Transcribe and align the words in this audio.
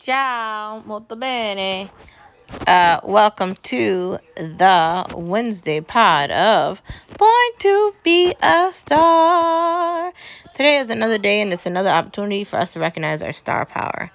Ciao, 0.00 0.80
molto 0.86 1.16
bene. 1.16 1.90
Uh, 2.68 3.00
welcome 3.02 3.56
to 3.64 4.18
the 4.36 5.04
Wednesday 5.12 5.80
pod 5.80 6.30
of 6.30 6.80
Born 7.18 7.50
to 7.58 7.94
Be 8.04 8.32
a 8.40 8.70
Star. 8.72 10.12
Today 10.54 10.78
is 10.78 10.90
another 10.90 11.18
day 11.18 11.40
and 11.40 11.52
it's 11.52 11.66
another 11.66 11.90
opportunity 11.90 12.44
for 12.44 12.60
us 12.60 12.74
to 12.74 12.78
recognize 12.78 13.22
our 13.22 13.32
star 13.32 13.66
power. 13.66 14.12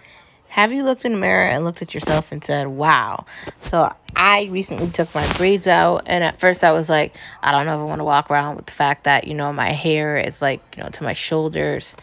Have 0.48 0.72
you 0.72 0.84
looked 0.84 1.04
in 1.04 1.12
the 1.12 1.18
mirror 1.18 1.48
and 1.48 1.66
looked 1.66 1.82
at 1.82 1.94
yourself 1.94 2.32
and 2.32 2.42
said, 2.42 2.68
wow? 2.68 3.26
So 3.64 3.94
I 4.16 4.46
recently 4.46 4.90
took 4.90 5.14
my 5.14 5.28
braids 5.34 5.68
out, 5.68 6.04
and 6.06 6.24
at 6.24 6.40
first 6.40 6.64
I 6.64 6.72
was 6.72 6.88
like, 6.88 7.14
I 7.42 7.52
don't 7.52 7.66
know 7.66 7.76
if 7.76 7.82
I 7.82 7.84
want 7.84 8.00
to 8.00 8.06
walk 8.06 8.32
around 8.32 8.56
with 8.56 8.68
the 8.68 8.72
fact 8.72 9.04
that, 9.04 9.28
you 9.28 9.34
know, 9.34 9.52
my 9.52 9.72
hair 9.72 10.16
is 10.16 10.42
like, 10.42 10.62
you 10.78 10.84
know, 10.84 10.90
to 10.90 11.04
my 11.04 11.14
shoulders. 11.14 11.94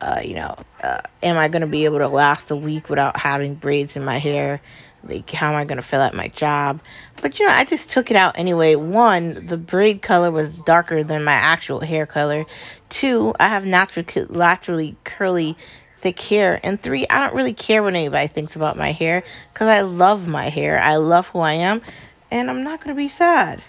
Uh, 0.00 0.20
you 0.24 0.34
know, 0.34 0.56
uh, 0.82 1.00
am 1.22 1.38
I 1.38 1.48
going 1.48 1.60
to 1.60 1.66
be 1.66 1.84
able 1.84 1.98
to 1.98 2.08
last 2.08 2.50
a 2.50 2.56
week 2.56 2.88
without 2.88 3.18
having 3.18 3.54
braids 3.54 3.96
in 3.96 4.04
my 4.04 4.18
hair? 4.18 4.60
Like, 5.04 5.30
how 5.30 5.50
am 5.52 5.56
I 5.56 5.64
going 5.64 5.76
to 5.76 5.82
fill 5.82 6.00
out 6.00 6.14
my 6.14 6.28
job? 6.28 6.80
But, 7.22 7.38
you 7.38 7.46
know, 7.46 7.52
I 7.52 7.64
just 7.64 7.88
took 7.90 8.10
it 8.10 8.16
out 8.16 8.38
anyway. 8.38 8.74
One, 8.74 9.46
the 9.46 9.56
braid 9.56 10.02
color 10.02 10.30
was 10.30 10.50
darker 10.50 11.04
than 11.04 11.22
my 11.22 11.32
actual 11.32 11.80
hair 11.80 12.06
color. 12.06 12.44
Two, 12.88 13.32
I 13.38 13.48
have 13.48 13.64
naturally, 13.64 14.26
naturally 14.28 14.96
curly 15.04 15.56
thick 15.98 16.20
hair. 16.20 16.60
And 16.62 16.80
three, 16.80 17.06
I 17.08 17.24
don't 17.24 17.36
really 17.36 17.54
care 17.54 17.82
what 17.82 17.94
anybody 17.94 18.26
thinks 18.28 18.56
about 18.56 18.76
my 18.76 18.92
hair 18.92 19.22
because 19.52 19.68
I 19.68 19.82
love 19.82 20.26
my 20.26 20.48
hair. 20.48 20.80
I 20.80 20.96
love 20.96 21.28
who 21.28 21.38
I 21.40 21.54
am, 21.54 21.82
and 22.30 22.50
I'm 22.50 22.64
not 22.64 22.82
going 22.82 22.94
to 22.94 23.00
be 23.00 23.08
sad. 23.08 23.62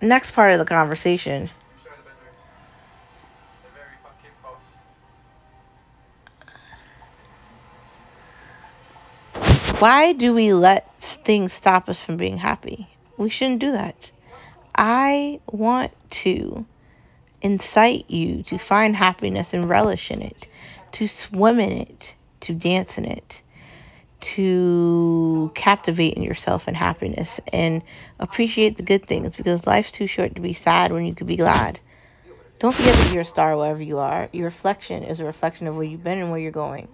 Next 0.00 0.32
part 0.32 0.52
of 0.52 0.58
the 0.58 0.64
conversation. 0.66 1.50
Why 9.78 10.14
do 10.14 10.32
we 10.32 10.54
let 10.54 10.98
things 11.02 11.52
stop 11.52 11.90
us 11.90 12.00
from 12.00 12.16
being 12.16 12.38
happy? 12.38 12.88
We 13.18 13.28
shouldn't 13.28 13.58
do 13.58 13.72
that. 13.72 14.10
I 14.74 15.40
want 15.52 15.92
to 16.22 16.64
incite 17.42 18.10
you 18.10 18.42
to 18.44 18.56
find 18.56 18.96
happiness 18.96 19.52
and 19.52 19.68
relish 19.68 20.10
in 20.10 20.22
it, 20.22 20.48
to 20.92 21.06
swim 21.06 21.60
in 21.60 21.72
it, 21.72 22.14
to 22.40 22.54
dance 22.54 22.96
in 22.96 23.04
it, 23.04 23.42
to 24.20 25.52
captivate 25.54 26.14
in 26.14 26.22
yourself 26.22 26.68
in 26.68 26.74
happiness 26.74 27.38
and 27.52 27.82
appreciate 28.18 28.78
the 28.78 28.82
good 28.82 29.06
things 29.06 29.36
because 29.36 29.66
life's 29.66 29.92
too 29.92 30.06
short 30.06 30.34
to 30.36 30.40
be 30.40 30.54
sad 30.54 30.90
when 30.90 31.04
you 31.04 31.14
could 31.14 31.26
be 31.26 31.36
glad. 31.36 31.78
Don't 32.58 32.74
forget 32.74 32.94
that 32.94 33.12
you're 33.12 33.22
a 33.22 33.26
star 33.26 33.54
wherever 33.58 33.82
you 33.82 33.98
are. 33.98 34.30
Your 34.32 34.46
reflection 34.46 35.02
is 35.02 35.20
a 35.20 35.24
reflection 35.24 35.66
of 35.66 35.76
where 35.76 35.84
you've 35.84 36.02
been 36.02 36.18
and 36.18 36.30
where 36.30 36.40
you're 36.40 36.50
going. 36.50 36.88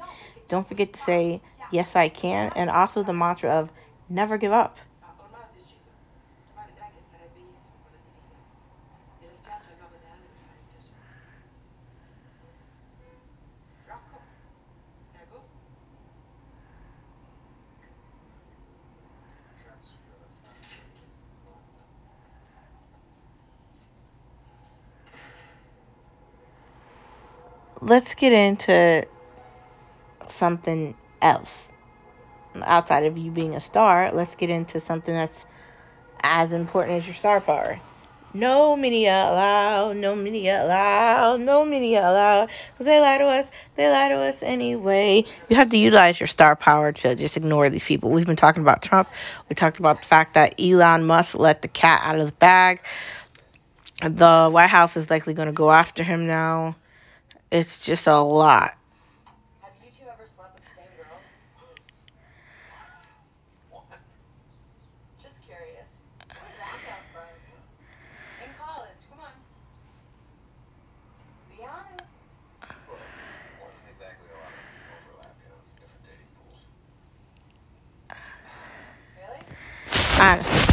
Don't 0.48 0.67
forget 0.69 0.92
to 0.92 1.01
say, 1.01 1.41
Yes, 1.73 1.97
I 1.97 2.09
can, 2.09 2.53
and 2.56 2.70
also 2.70 3.03
the 3.03 3.15
mantra 3.15 3.51
of 3.51 3.70
never 4.09 4.39
give 4.39 4.53
up. 4.53 4.78
let's 27.83 28.14
get 28.14 28.33
into 28.33 29.07
something 30.29 30.97
else. 31.23 31.69
Outside 32.62 33.06
of 33.06 33.17
you 33.17 33.31
being 33.31 33.55
a 33.55 33.61
star, 33.61 34.12
let's 34.12 34.34
get 34.37 34.51
into 34.51 34.81
something 34.83 35.15
that's 35.15 35.45
as 36.23 36.53
important 36.53 36.98
as 36.98 37.07
your 37.07 37.14
star 37.17 37.41
power. 37.41 37.80
No 38.35 38.77
media 38.77 39.13
allowed, 39.30 39.97
no 39.97 40.17
media 40.17 40.64
allowed, 40.64 41.41
no 41.41 41.64
media 41.64 42.01
allowed. 42.01 42.48
Because 42.73 42.86
they 42.86 43.01
lie 43.01 43.19
to 43.19 43.24
us, 43.27 43.47
they 43.77 43.91
lie 43.91 44.08
to 44.08 44.17
us 44.17 44.42
anyway. 44.42 45.24
You 45.48 45.57
have 45.57 45.70
to 45.70 45.79
utilize 45.79 46.20
your 46.20 46.27
star 46.27 46.57
power 46.57 46.92
to 46.92 47.14
just 47.14 47.36
ignore 47.36 47.68
these 47.70 47.85
people. 47.85 48.11
We've 48.11 48.27
been 48.27 48.36
talking 48.36 48.63
about 48.63 48.83
Trump. 48.83 49.08
We 49.48 49.55
talked 49.55 49.79
about 49.80 50.02
the 50.02 50.08
fact 50.08 50.35
that 50.35 50.61
Elon 50.61 51.05
Musk 51.05 51.35
let 51.35 51.63
the 51.63 51.68
cat 51.68 52.02
out 52.05 52.18
of 52.20 52.27
the 52.27 52.33
bag. 52.33 52.80
The 54.02 54.48
White 54.51 54.70
House 54.70 54.97
is 54.97 55.11
likely 55.11 55.35
going 55.35 55.47
to 55.47 55.52
go 55.52 55.70
after 55.70 56.02
him 56.02 56.27
now. 56.27 56.77
It's 57.51 57.85
just 57.85 58.07
a 58.07 58.18
lot. 58.20 58.74
Have 59.61 59.73
you 59.85 59.91
two 59.92 60.05
ever 60.08 60.27
slept 60.27 60.55
with 60.55 60.64
the 60.64 60.70
same 60.74 60.86
girl? 60.97 61.20
What? 63.70 63.85
Just 65.23 65.42
curious. 65.45 65.97
Really 66.29 66.58
loud 66.58 66.83
out 66.91 67.05
front. 67.12 67.29
In 68.42 68.51
college, 68.58 68.98
come 69.11 69.20
on. 69.20 69.35
Be 71.51 71.62
honest. 71.62 72.27
Well, 72.89 72.98
wasn't 73.61 73.86
exactly 73.92 74.29
a 74.33 74.39
lot 74.41 74.51
of 74.51 74.64
overlap, 74.91 75.36
you 75.45 75.48
know, 75.53 75.61
different 75.79 76.03
dating 76.08 76.33
pools. 76.35 76.58
Really? 79.17 79.45
Honestly. 80.20 80.68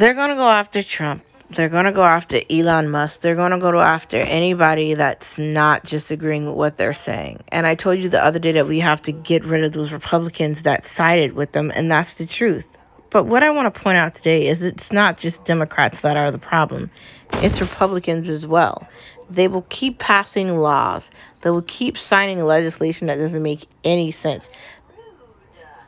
They're 0.00 0.14
going 0.14 0.30
to 0.30 0.36
go 0.36 0.48
after 0.48 0.82
Trump. 0.82 1.24
They're 1.50 1.68
going 1.68 1.84
to 1.84 1.92
go 1.92 2.02
after 2.02 2.40
Elon 2.48 2.88
Musk. 2.88 3.20
They're 3.20 3.34
going 3.34 3.50
to 3.50 3.58
go 3.58 3.78
after 3.78 4.16
anybody 4.16 4.94
that's 4.94 5.36
not 5.36 5.84
just 5.84 6.10
agreeing 6.10 6.46
with 6.46 6.54
what 6.54 6.78
they're 6.78 6.94
saying. 6.94 7.44
And 7.48 7.66
I 7.66 7.74
told 7.74 7.98
you 7.98 8.08
the 8.08 8.24
other 8.24 8.38
day 8.38 8.52
that 8.52 8.66
we 8.66 8.80
have 8.80 9.02
to 9.02 9.12
get 9.12 9.44
rid 9.44 9.62
of 9.62 9.74
those 9.74 9.92
Republicans 9.92 10.62
that 10.62 10.86
sided 10.86 11.34
with 11.34 11.52
them, 11.52 11.70
and 11.74 11.92
that's 11.92 12.14
the 12.14 12.24
truth. 12.24 12.78
But 13.10 13.24
what 13.24 13.42
I 13.42 13.50
want 13.50 13.74
to 13.74 13.78
point 13.78 13.98
out 13.98 14.14
today 14.14 14.46
is 14.46 14.62
it's 14.62 14.90
not 14.90 15.18
just 15.18 15.44
Democrats 15.44 16.00
that 16.00 16.16
are 16.16 16.30
the 16.30 16.38
problem, 16.38 16.90
it's 17.34 17.60
Republicans 17.60 18.30
as 18.30 18.46
well. 18.46 18.88
They 19.28 19.48
will 19.48 19.66
keep 19.68 19.98
passing 19.98 20.56
laws, 20.56 21.10
they 21.42 21.50
will 21.50 21.60
keep 21.60 21.98
signing 21.98 22.42
legislation 22.42 23.08
that 23.08 23.16
doesn't 23.16 23.42
make 23.42 23.68
any 23.84 24.12
sense. 24.12 24.48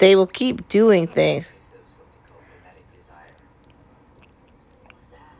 They 0.00 0.16
will 0.16 0.26
keep 0.26 0.68
doing 0.68 1.06
things. 1.06 1.46
Something 1.46 2.26
called 2.28 2.42
mimetic 2.58 2.90
desire. 2.90 3.38
What's 4.82 5.08
that? 5.10 5.38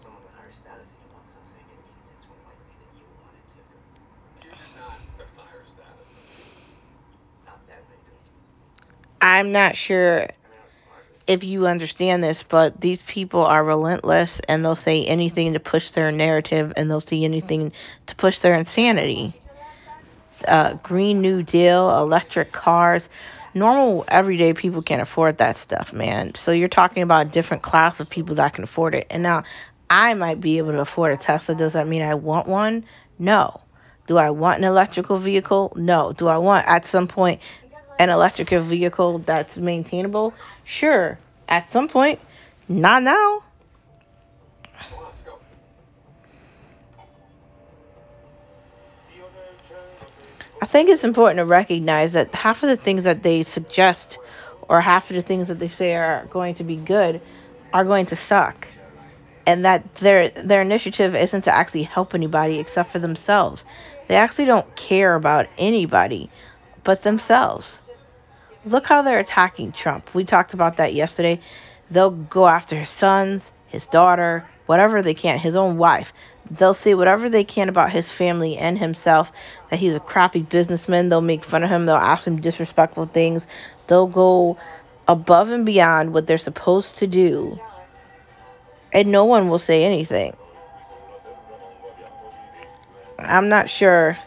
Someone 0.00 0.22
with 0.24 0.32
higher 0.32 0.52
status 0.52 0.88
and 0.88 1.00
you 1.04 1.08
want 1.12 1.28
something, 1.28 1.60
it 1.60 1.76
means 1.84 2.08
it's 2.16 2.24
more 2.32 2.40
likely 2.48 2.80
that 2.80 2.92
you 2.96 3.04
want 3.20 3.36
it 3.36 3.44
too. 3.52 3.68
You 4.40 4.48
do 4.48 4.56
not 4.80 4.96
have 5.20 5.28
higher 5.36 5.64
status 5.68 6.08
than 6.16 6.24
me. 6.32 6.48
Not 7.44 7.60
that 7.68 7.84
big. 7.92 8.00
I'm 9.30 9.52
not 9.52 9.76
sure 9.76 10.28
if 11.24 11.44
you 11.44 11.68
understand 11.68 12.24
this, 12.24 12.42
but 12.42 12.80
these 12.80 13.00
people 13.00 13.42
are 13.42 13.62
relentless 13.62 14.40
and 14.48 14.64
they'll 14.64 14.74
say 14.74 15.04
anything 15.04 15.52
to 15.52 15.60
push 15.60 15.90
their 15.90 16.10
narrative 16.10 16.72
and 16.76 16.90
they'll 16.90 17.00
say 17.00 17.22
anything 17.22 17.70
to 18.06 18.16
push 18.16 18.40
their 18.40 18.54
insanity. 18.54 19.34
Uh, 20.48 20.74
Green 20.74 21.20
New 21.20 21.44
Deal, 21.44 21.96
electric 22.00 22.50
cars. 22.50 23.08
Normal, 23.54 24.04
everyday 24.08 24.52
people 24.52 24.82
can't 24.82 25.02
afford 25.02 25.38
that 25.38 25.58
stuff, 25.58 25.92
man. 25.92 26.34
So 26.34 26.50
you're 26.50 26.68
talking 26.68 27.04
about 27.04 27.26
a 27.26 27.30
different 27.30 27.62
class 27.62 28.00
of 28.00 28.10
people 28.10 28.34
that 28.36 28.54
can 28.54 28.64
afford 28.64 28.96
it. 28.96 29.06
And 29.10 29.22
now 29.22 29.44
I 29.88 30.14
might 30.14 30.40
be 30.40 30.58
able 30.58 30.72
to 30.72 30.80
afford 30.80 31.12
a 31.12 31.16
Tesla. 31.16 31.54
Does 31.54 31.74
that 31.74 31.86
mean 31.86 32.02
I 32.02 32.16
want 32.16 32.48
one? 32.48 32.84
No. 33.16 33.60
Do 34.08 34.18
I 34.18 34.30
want 34.30 34.58
an 34.58 34.64
electrical 34.64 35.18
vehicle? 35.18 35.72
No. 35.76 36.12
Do 36.12 36.26
I 36.26 36.38
want 36.38 36.66
at 36.66 36.84
some 36.84 37.06
point 37.06 37.40
an 38.00 38.08
electric 38.08 38.48
vehicle 38.48 39.18
that's 39.18 39.58
maintainable? 39.58 40.32
Sure. 40.64 41.18
At 41.46 41.70
some 41.70 41.86
point. 41.86 42.18
Not 42.66 43.02
now. 43.02 43.42
I 50.62 50.66
think 50.66 50.88
it's 50.88 51.04
important 51.04 51.38
to 51.38 51.44
recognize 51.44 52.12
that 52.12 52.34
half 52.34 52.62
of 52.62 52.70
the 52.70 52.76
things 52.76 53.04
that 53.04 53.22
they 53.22 53.42
suggest 53.42 54.18
or 54.62 54.80
half 54.80 55.10
of 55.10 55.16
the 55.16 55.22
things 55.22 55.48
that 55.48 55.58
they 55.58 55.68
say 55.68 55.94
are 55.94 56.26
going 56.30 56.54
to 56.54 56.64
be 56.64 56.76
good 56.76 57.20
are 57.72 57.84
going 57.84 58.06
to 58.06 58.16
suck. 58.16 58.66
And 59.46 59.64
that 59.66 59.94
their 59.96 60.30
their 60.30 60.62
initiative 60.62 61.14
isn't 61.14 61.42
to 61.42 61.54
actually 61.54 61.82
help 61.82 62.14
anybody 62.14 62.58
except 62.60 62.92
for 62.92 62.98
themselves. 62.98 63.64
They 64.08 64.16
actually 64.16 64.46
don't 64.46 64.74
care 64.74 65.14
about 65.14 65.48
anybody 65.58 66.30
but 66.82 67.02
themselves. 67.02 67.80
Look 68.64 68.86
how 68.86 69.02
they're 69.02 69.18
attacking 69.18 69.72
Trump. 69.72 70.14
We 70.14 70.24
talked 70.24 70.54
about 70.54 70.76
that 70.76 70.94
yesterday. 70.94 71.40
They'll 71.90 72.10
go 72.10 72.46
after 72.46 72.78
his 72.78 72.90
sons, 72.90 73.50
his 73.66 73.86
daughter, 73.86 74.46
whatever 74.66 75.02
they 75.02 75.14
can, 75.14 75.38
his 75.38 75.56
own 75.56 75.76
wife. 75.78 76.12
They'll 76.50 76.74
say 76.74 76.94
whatever 76.94 77.28
they 77.28 77.44
can 77.44 77.68
about 77.68 77.90
his 77.90 78.10
family 78.10 78.56
and 78.56 78.78
himself, 78.78 79.32
that 79.70 79.78
he's 79.78 79.94
a 79.94 80.00
crappy 80.00 80.42
businessman. 80.42 81.08
They'll 81.08 81.20
make 81.20 81.44
fun 81.44 81.62
of 81.62 81.70
him. 81.70 81.86
They'll 81.86 81.96
ask 81.96 82.26
him 82.26 82.40
disrespectful 82.40 83.06
things. 83.06 83.46
They'll 83.86 84.06
go 84.06 84.58
above 85.08 85.50
and 85.50 85.66
beyond 85.66 86.12
what 86.12 86.26
they're 86.26 86.38
supposed 86.38 86.98
to 86.98 87.06
do, 87.06 87.58
and 88.92 89.10
no 89.10 89.24
one 89.24 89.48
will 89.48 89.58
say 89.58 89.84
anything. 89.84 90.36
I'm 93.18 93.48
not 93.48 93.68
sure 93.68 94.18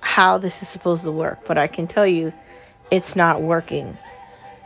how 0.00 0.38
this 0.38 0.62
is 0.62 0.68
supposed 0.68 1.04
to 1.04 1.12
work, 1.12 1.46
but 1.46 1.56
I 1.56 1.68
can 1.68 1.86
tell 1.86 2.06
you 2.06 2.32
it's 2.90 3.16
not 3.16 3.42
working. 3.42 3.96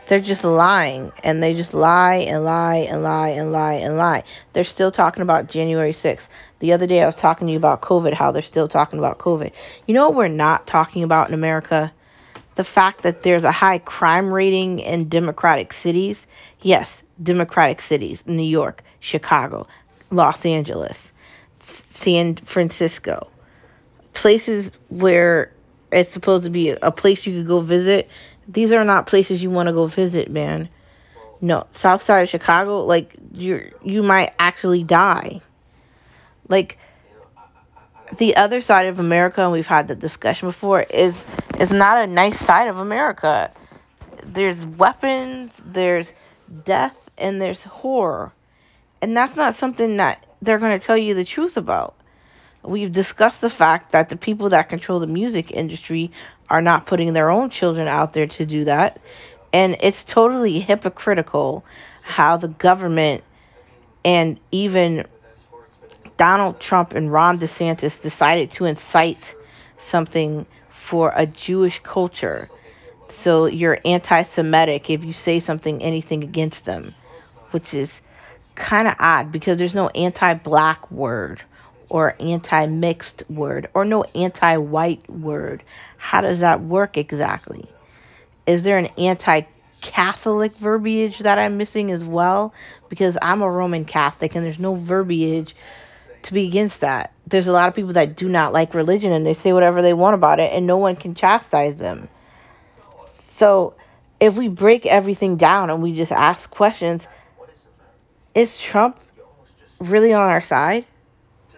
They're 0.07 0.19
just 0.19 0.43
lying 0.43 1.11
and 1.23 1.41
they 1.41 1.53
just 1.53 1.73
lie 1.73 2.15
and 2.15 2.43
lie 2.43 2.87
and 2.89 3.03
lie 3.03 3.29
and 3.29 3.51
lie 3.51 3.75
and 3.75 3.97
lie. 3.97 4.23
They're 4.51 4.63
still 4.63 4.91
talking 4.91 5.21
about 5.21 5.47
January 5.47 5.93
6th. 5.93 6.27
The 6.59 6.73
other 6.73 6.87
day 6.87 7.01
I 7.01 7.05
was 7.05 7.15
talking 7.15 7.47
to 7.47 7.51
you 7.51 7.57
about 7.57 7.81
COVID, 7.81 8.13
how 8.13 8.31
they're 8.31 8.41
still 8.41 8.67
talking 8.67 8.99
about 8.99 9.17
COVID. 9.17 9.51
You 9.87 9.93
know 9.93 10.07
what 10.09 10.15
we're 10.15 10.27
not 10.27 10.67
talking 10.67 11.03
about 11.03 11.29
in 11.29 11.33
America? 11.33 11.91
The 12.55 12.63
fact 12.63 13.03
that 13.03 13.23
there's 13.23 13.43
a 13.43 13.51
high 13.51 13.79
crime 13.79 14.31
rating 14.31 14.79
in 14.79 15.09
democratic 15.09 15.73
cities. 15.73 16.25
Yes, 16.61 16.93
democratic 17.21 17.81
cities. 17.81 18.25
New 18.27 18.43
York, 18.43 18.83
Chicago, 18.99 19.67
Los 20.11 20.45
Angeles, 20.45 21.11
San 21.91 22.35
Francisco. 22.35 23.27
Places 24.13 24.71
where 24.89 25.51
it's 25.93 26.11
supposed 26.11 26.43
to 26.45 26.49
be 26.49 26.69
a 26.69 26.91
place 26.91 27.25
you 27.25 27.37
could 27.37 27.47
go 27.47 27.59
visit. 27.61 28.09
These 28.47 28.71
are 28.71 28.83
not 28.83 29.07
places 29.07 29.41
you 29.41 29.49
want 29.49 29.67
to 29.67 29.73
go 29.73 29.87
visit, 29.87 30.29
man. 30.29 30.69
No, 31.41 31.67
south 31.71 32.01
side 32.01 32.21
of 32.21 32.29
Chicago, 32.29 32.85
like 32.85 33.15
you 33.33 33.71
you 33.83 34.01
might 34.03 34.33
actually 34.39 34.83
die. 34.83 35.41
Like 36.47 36.77
the 38.17 38.35
other 38.35 38.61
side 38.61 38.87
of 38.87 38.99
America, 38.99 39.41
and 39.41 39.51
we've 39.51 39.67
had 39.67 39.87
the 39.87 39.95
discussion 39.95 40.47
before, 40.47 40.81
is 40.81 41.15
is 41.59 41.71
not 41.71 41.97
a 41.97 42.07
nice 42.07 42.39
side 42.39 42.67
of 42.67 42.77
America. 42.77 43.51
There's 44.23 44.63
weapons, 44.65 45.51
there's 45.65 46.11
death, 46.65 46.97
and 47.17 47.41
there's 47.41 47.61
horror. 47.63 48.31
And 49.01 49.17
that's 49.17 49.35
not 49.35 49.55
something 49.55 49.97
that 49.97 50.25
they're 50.41 50.59
going 50.59 50.79
to 50.79 50.85
tell 50.85 50.97
you 50.97 51.13
the 51.13 51.25
truth 51.25 51.57
about. 51.57 51.95
We've 52.63 52.91
discussed 52.91 53.41
the 53.41 53.49
fact 53.49 53.91
that 53.91 54.09
the 54.09 54.15
people 54.15 54.49
that 54.49 54.69
control 54.69 54.99
the 54.99 55.07
music 55.07 55.51
industry 55.51 56.11
are 56.49 56.61
not 56.61 56.85
putting 56.85 57.13
their 57.13 57.29
own 57.29 57.49
children 57.49 57.87
out 57.87 58.13
there 58.13 58.27
to 58.27 58.45
do 58.45 58.65
that. 58.65 59.01
And 59.51 59.77
it's 59.81 60.03
totally 60.03 60.59
hypocritical 60.59 61.65
how 62.01 62.37
the 62.37 62.47
government 62.47 63.23
and 64.05 64.39
even 64.51 65.05
Donald 66.17 66.59
Trump 66.59 66.93
and 66.93 67.11
Ron 67.11 67.39
DeSantis 67.39 68.01
decided 68.01 68.51
to 68.51 68.65
incite 68.65 69.35
something 69.77 70.45
for 70.69 71.11
a 71.15 71.25
Jewish 71.25 71.79
culture. 71.79 72.49
So 73.09 73.45
you're 73.45 73.79
anti 73.83 74.23
Semitic 74.23 74.89
if 74.89 75.03
you 75.03 75.13
say 75.13 75.39
something, 75.39 75.81
anything 75.83 76.23
against 76.23 76.65
them, 76.65 76.95
which 77.51 77.73
is 77.73 77.91
kind 78.55 78.87
of 78.87 78.95
odd 78.99 79.31
because 79.31 79.57
there's 79.57 79.73
no 79.73 79.89
anti 79.89 80.33
black 80.35 80.89
word 80.91 81.41
or 81.93 82.15
anti 82.19 82.65
mixed 82.65 83.23
word 83.29 83.69
or 83.75 83.85
no 83.85 84.03
anti 84.15 84.57
white 84.57 85.07
word. 85.09 85.63
How 85.97 86.21
does 86.21 86.39
that 86.39 86.59
work 86.59 86.97
exactly? 86.97 87.69
Is 88.47 88.63
there 88.63 88.79
an 88.79 88.87
anti 88.97 89.43
Catholic 89.79 90.55
verbiage 90.55 91.19
that 91.19 91.37
I'm 91.37 91.57
missing 91.57 91.91
as 91.91 92.03
well? 92.03 92.51
Because 92.89 93.15
I'm 93.21 93.43
a 93.43 93.49
Roman 93.49 93.85
Catholic 93.85 94.33
and 94.35 94.43
there's 94.43 94.57
no 94.57 94.73
verbiage 94.73 95.55
to 96.23 96.33
be 96.33 96.47
against 96.47 96.79
that. 96.81 97.13
There's 97.27 97.47
a 97.47 97.51
lot 97.51 97.69
of 97.69 97.75
people 97.75 97.93
that 97.93 98.15
do 98.15 98.27
not 98.27 98.53
like 98.53 98.73
religion 98.73 99.11
and 99.11 99.23
they 99.23 99.35
say 99.35 99.53
whatever 99.53 99.83
they 99.83 99.93
want 99.93 100.15
about 100.15 100.39
it 100.39 100.51
and 100.51 100.65
no 100.65 100.77
one 100.77 100.95
can 100.95 101.13
chastise 101.13 101.75
them. 101.77 102.09
So 103.35 103.75
if 104.19 104.33
we 104.33 104.47
break 104.47 104.87
everything 104.87 105.37
down 105.37 105.69
and 105.69 105.83
we 105.83 105.95
just 105.95 106.11
ask 106.11 106.49
questions, 106.49 107.07
is 108.33 108.59
Trump 108.59 108.99
really 109.79 110.11
on 110.11 110.27
our 110.27 110.41
side? 110.41 110.85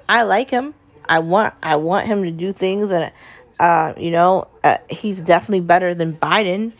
I 0.08 0.24
like 0.24 0.50
him. 0.50 0.74
I 1.08 1.20
want 1.20 1.54
I 1.62 1.76
want 1.76 2.08
him 2.08 2.24
to 2.24 2.32
do 2.32 2.52
things 2.52 2.92
and 2.92 3.12
uh, 3.60 3.94
you 3.98 4.12
know, 4.12 4.48
uh, 4.64 4.78
he's 4.90 5.20
definitely 5.20 5.62
better 5.62 5.96
than 5.96 6.14
Biden. 6.18 6.74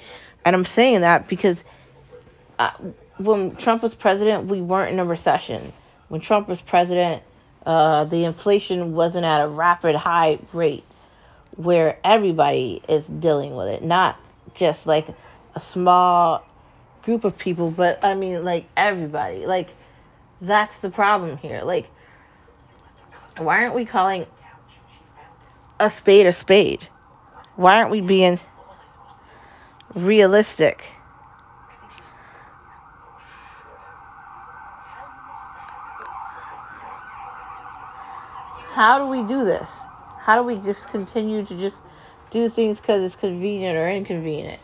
And 0.44 0.56
I'm 0.56 0.66
saying 0.66 1.02
that 1.02 1.28
because 1.28 1.58
uh, 2.60 2.72
when 3.18 3.56
Trump 3.56 3.82
was 3.82 3.96
president, 3.96 4.46
we 4.46 4.62
weren't 4.62 4.92
in 4.92 5.00
a 5.00 5.06
recession. 5.06 5.72
When 6.10 6.22
Trump 6.22 6.48
was 6.48 6.60
president, 6.62 7.24
uh, 7.66 8.06
the 8.06 8.26
inflation 8.26 8.94
wasn't 8.94 9.26
at 9.26 9.42
a 9.42 9.48
rapid 9.48 9.96
high 9.96 10.40
rate 10.54 10.84
where 11.56 11.98
everybody 12.04 12.82
is 12.88 13.04
dealing 13.06 13.56
with 13.56 13.68
it, 13.68 13.84
not 13.84 14.20
just 14.54 14.86
like 14.86 15.08
a 15.56 15.62
small 15.62 16.46
group 17.04 17.24
of 17.24 17.38
people, 17.38 17.72
but 17.72 18.04
I 18.04 18.14
mean 18.14 18.44
like 18.44 18.66
everybody. 18.76 19.46
Like 19.46 19.70
that's 20.42 20.78
the 20.80 20.90
problem 20.90 21.38
here. 21.38 21.62
Like 21.64 21.90
why 23.38 23.64
aren't 23.64 23.76
we 23.76 23.86
calling 23.86 24.26
a 25.80 25.90
spade 25.90 26.26
a 26.26 26.34
spade? 26.34 26.88
Why 27.56 27.78
aren't 27.78 27.92
we 27.92 28.02
being 28.02 28.40
realistic? 29.94 30.86
How 38.74 39.00
do 39.00 39.06
we 39.08 39.24
do 39.24 39.46
this? 39.46 39.70
How 40.24 40.42
do 40.42 40.44
we 40.44 40.58
just 40.58 40.88
continue 40.90 41.46
to 41.46 41.56
just 41.56 41.78
do 42.32 42.50
things 42.50 42.78
because 42.78 43.04
it's 43.04 43.16
convenient 43.16 43.78
or 43.78 43.90
inconvenient? 43.90 44.60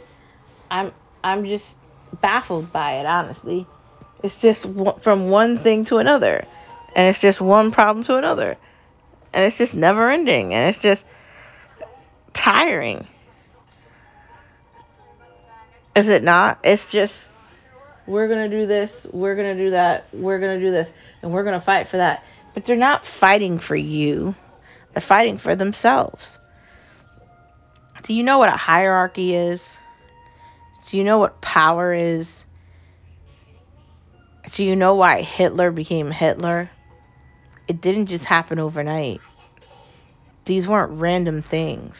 I'm 0.69 0.91
I'm 1.23 1.45
just 1.45 1.65
baffled 2.19 2.73
by 2.73 2.93
it, 2.93 3.05
honestly. 3.05 3.65
It's 4.23 4.35
just 4.41 4.65
from 5.01 5.29
one 5.29 5.57
thing 5.59 5.85
to 5.85 5.97
another, 5.97 6.45
and 6.95 7.07
it's 7.07 7.19
just 7.19 7.41
one 7.41 7.71
problem 7.71 8.05
to 8.05 8.17
another, 8.17 8.57
and 9.33 9.45
it's 9.45 9.57
just 9.57 9.73
never 9.73 10.09
ending, 10.09 10.53
and 10.53 10.69
it's 10.69 10.79
just 10.79 11.05
tiring. 12.33 13.07
Is 15.95 16.07
it 16.07 16.23
not? 16.23 16.59
It's 16.63 16.89
just 16.89 17.13
we're 18.07 18.27
gonna 18.27 18.49
do 18.49 18.65
this, 18.65 18.91
we're 19.11 19.35
gonna 19.35 19.55
do 19.55 19.71
that, 19.71 20.07
we're 20.13 20.39
gonna 20.39 20.59
do 20.59 20.71
this, 20.71 20.89
and 21.21 21.31
we're 21.31 21.43
gonna 21.43 21.61
fight 21.61 21.87
for 21.87 21.97
that. 21.97 22.23
But 22.53 22.65
they're 22.65 22.75
not 22.75 23.05
fighting 23.05 23.59
for 23.59 23.75
you. 23.75 24.35
They're 24.93 25.01
fighting 25.01 25.37
for 25.37 25.55
themselves. 25.55 26.37
Do 28.03 28.13
you 28.13 28.23
know 28.23 28.39
what 28.39 28.49
a 28.49 28.57
hierarchy 28.57 29.35
is? 29.35 29.61
Do 30.89 30.97
you 30.97 31.03
know 31.03 31.19
what 31.19 31.39
power 31.39 31.93
is? 31.93 32.27
Do 34.53 34.65
you 34.65 34.75
know 34.75 34.95
why 34.95 35.21
Hitler 35.21 35.71
became 35.71 36.11
Hitler? 36.11 36.69
It 37.71 37.79
didn't 37.79 38.07
just 38.07 38.25
happen 38.25 38.59
overnight. 38.59 39.21
These 40.43 40.67
weren't 40.67 40.99
random 40.99 41.41
things. 41.41 41.95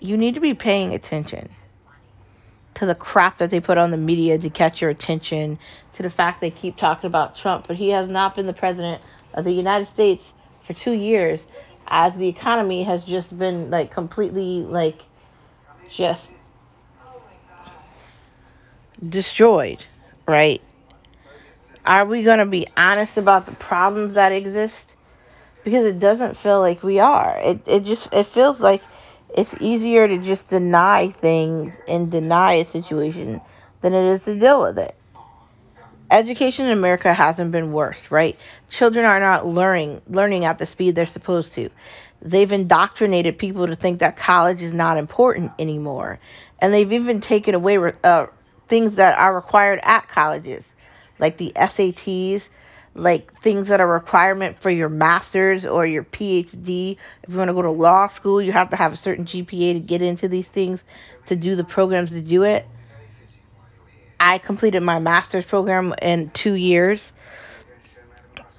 You 0.00 0.16
need 0.16 0.34
to 0.34 0.40
be 0.40 0.52
paying 0.52 0.94
attention 0.94 1.48
to 2.74 2.86
the 2.86 2.96
crap 2.96 3.38
that 3.38 3.52
they 3.52 3.60
put 3.60 3.78
on 3.78 3.92
the 3.92 3.96
media 3.96 4.36
to 4.36 4.50
catch 4.50 4.80
your 4.80 4.90
attention, 4.90 5.60
to 5.92 6.02
the 6.02 6.10
fact 6.10 6.40
they 6.40 6.50
keep 6.50 6.76
talking 6.76 7.06
about 7.06 7.36
Trump, 7.36 7.68
but 7.68 7.76
he 7.76 7.90
has 7.90 8.08
not 8.08 8.34
been 8.34 8.46
the 8.46 8.52
president 8.52 9.00
of 9.34 9.44
the 9.44 9.52
United 9.52 9.86
States 9.86 10.24
for 10.64 10.72
two 10.72 10.90
years, 10.90 11.38
as 11.86 12.12
the 12.16 12.26
economy 12.26 12.82
has 12.82 13.04
just 13.04 13.38
been 13.38 13.70
like 13.70 13.92
completely 13.92 14.62
like 14.62 15.02
just 15.88 16.24
destroyed, 19.08 19.84
right? 20.26 20.60
Are 21.88 22.04
we 22.04 22.22
going 22.22 22.40
to 22.40 22.44
be 22.44 22.66
honest 22.76 23.16
about 23.16 23.46
the 23.46 23.52
problems 23.52 24.12
that 24.12 24.30
exist? 24.30 24.94
Because 25.64 25.86
it 25.86 25.98
doesn't 25.98 26.36
feel 26.36 26.60
like 26.60 26.82
we 26.82 26.98
are. 26.98 27.38
It 27.42 27.60
it 27.64 27.84
just 27.84 28.12
it 28.12 28.24
feels 28.24 28.60
like 28.60 28.82
it's 29.34 29.54
easier 29.58 30.06
to 30.06 30.18
just 30.18 30.48
deny 30.48 31.08
things 31.08 31.72
and 31.88 32.10
deny 32.10 32.54
a 32.54 32.66
situation 32.66 33.40
than 33.80 33.94
it 33.94 34.04
is 34.04 34.24
to 34.24 34.38
deal 34.38 34.60
with 34.60 34.78
it. 34.78 34.94
Education 36.10 36.66
in 36.66 36.72
America 36.72 37.14
hasn't 37.14 37.52
been 37.52 37.72
worse, 37.72 38.10
right? 38.10 38.36
Children 38.68 39.06
are 39.06 39.20
not 39.20 39.46
learning 39.46 40.02
learning 40.08 40.44
at 40.44 40.58
the 40.58 40.66
speed 40.66 40.94
they're 40.94 41.06
supposed 41.06 41.54
to. 41.54 41.70
They've 42.20 42.52
indoctrinated 42.52 43.38
people 43.38 43.66
to 43.66 43.76
think 43.76 44.00
that 44.00 44.18
college 44.18 44.60
is 44.60 44.74
not 44.74 44.98
important 44.98 45.52
anymore, 45.58 46.18
and 46.58 46.74
they've 46.74 46.92
even 46.92 47.22
taken 47.22 47.54
away 47.54 47.78
uh, 48.04 48.26
things 48.68 48.96
that 48.96 49.18
are 49.18 49.34
required 49.34 49.80
at 49.82 50.06
colleges, 50.08 50.64
like 51.18 51.36
the 51.36 51.52
SATs, 51.54 52.42
like 52.94 53.40
things 53.42 53.68
that 53.68 53.80
are 53.80 53.88
requirement 53.88 54.60
for 54.60 54.70
your 54.70 54.88
master's 54.88 55.64
or 55.64 55.86
your 55.86 56.04
PhD. 56.04 56.96
If 57.22 57.30
you 57.30 57.36
want 57.36 57.48
to 57.48 57.54
go 57.54 57.62
to 57.62 57.70
law 57.70 58.08
school, 58.08 58.42
you 58.42 58.52
have 58.52 58.70
to 58.70 58.76
have 58.76 58.92
a 58.92 58.96
certain 58.96 59.24
GPA 59.24 59.74
to 59.74 59.80
get 59.80 60.02
into 60.02 60.28
these 60.28 60.46
things 60.46 60.82
to 61.26 61.36
do 61.36 61.56
the 61.56 61.64
programs 61.64 62.10
to 62.10 62.20
do 62.20 62.42
it. 62.42 62.66
I 64.20 64.38
completed 64.38 64.80
my 64.80 64.98
master's 64.98 65.44
program 65.44 65.94
in 66.02 66.30
two 66.30 66.54
years. 66.54 67.00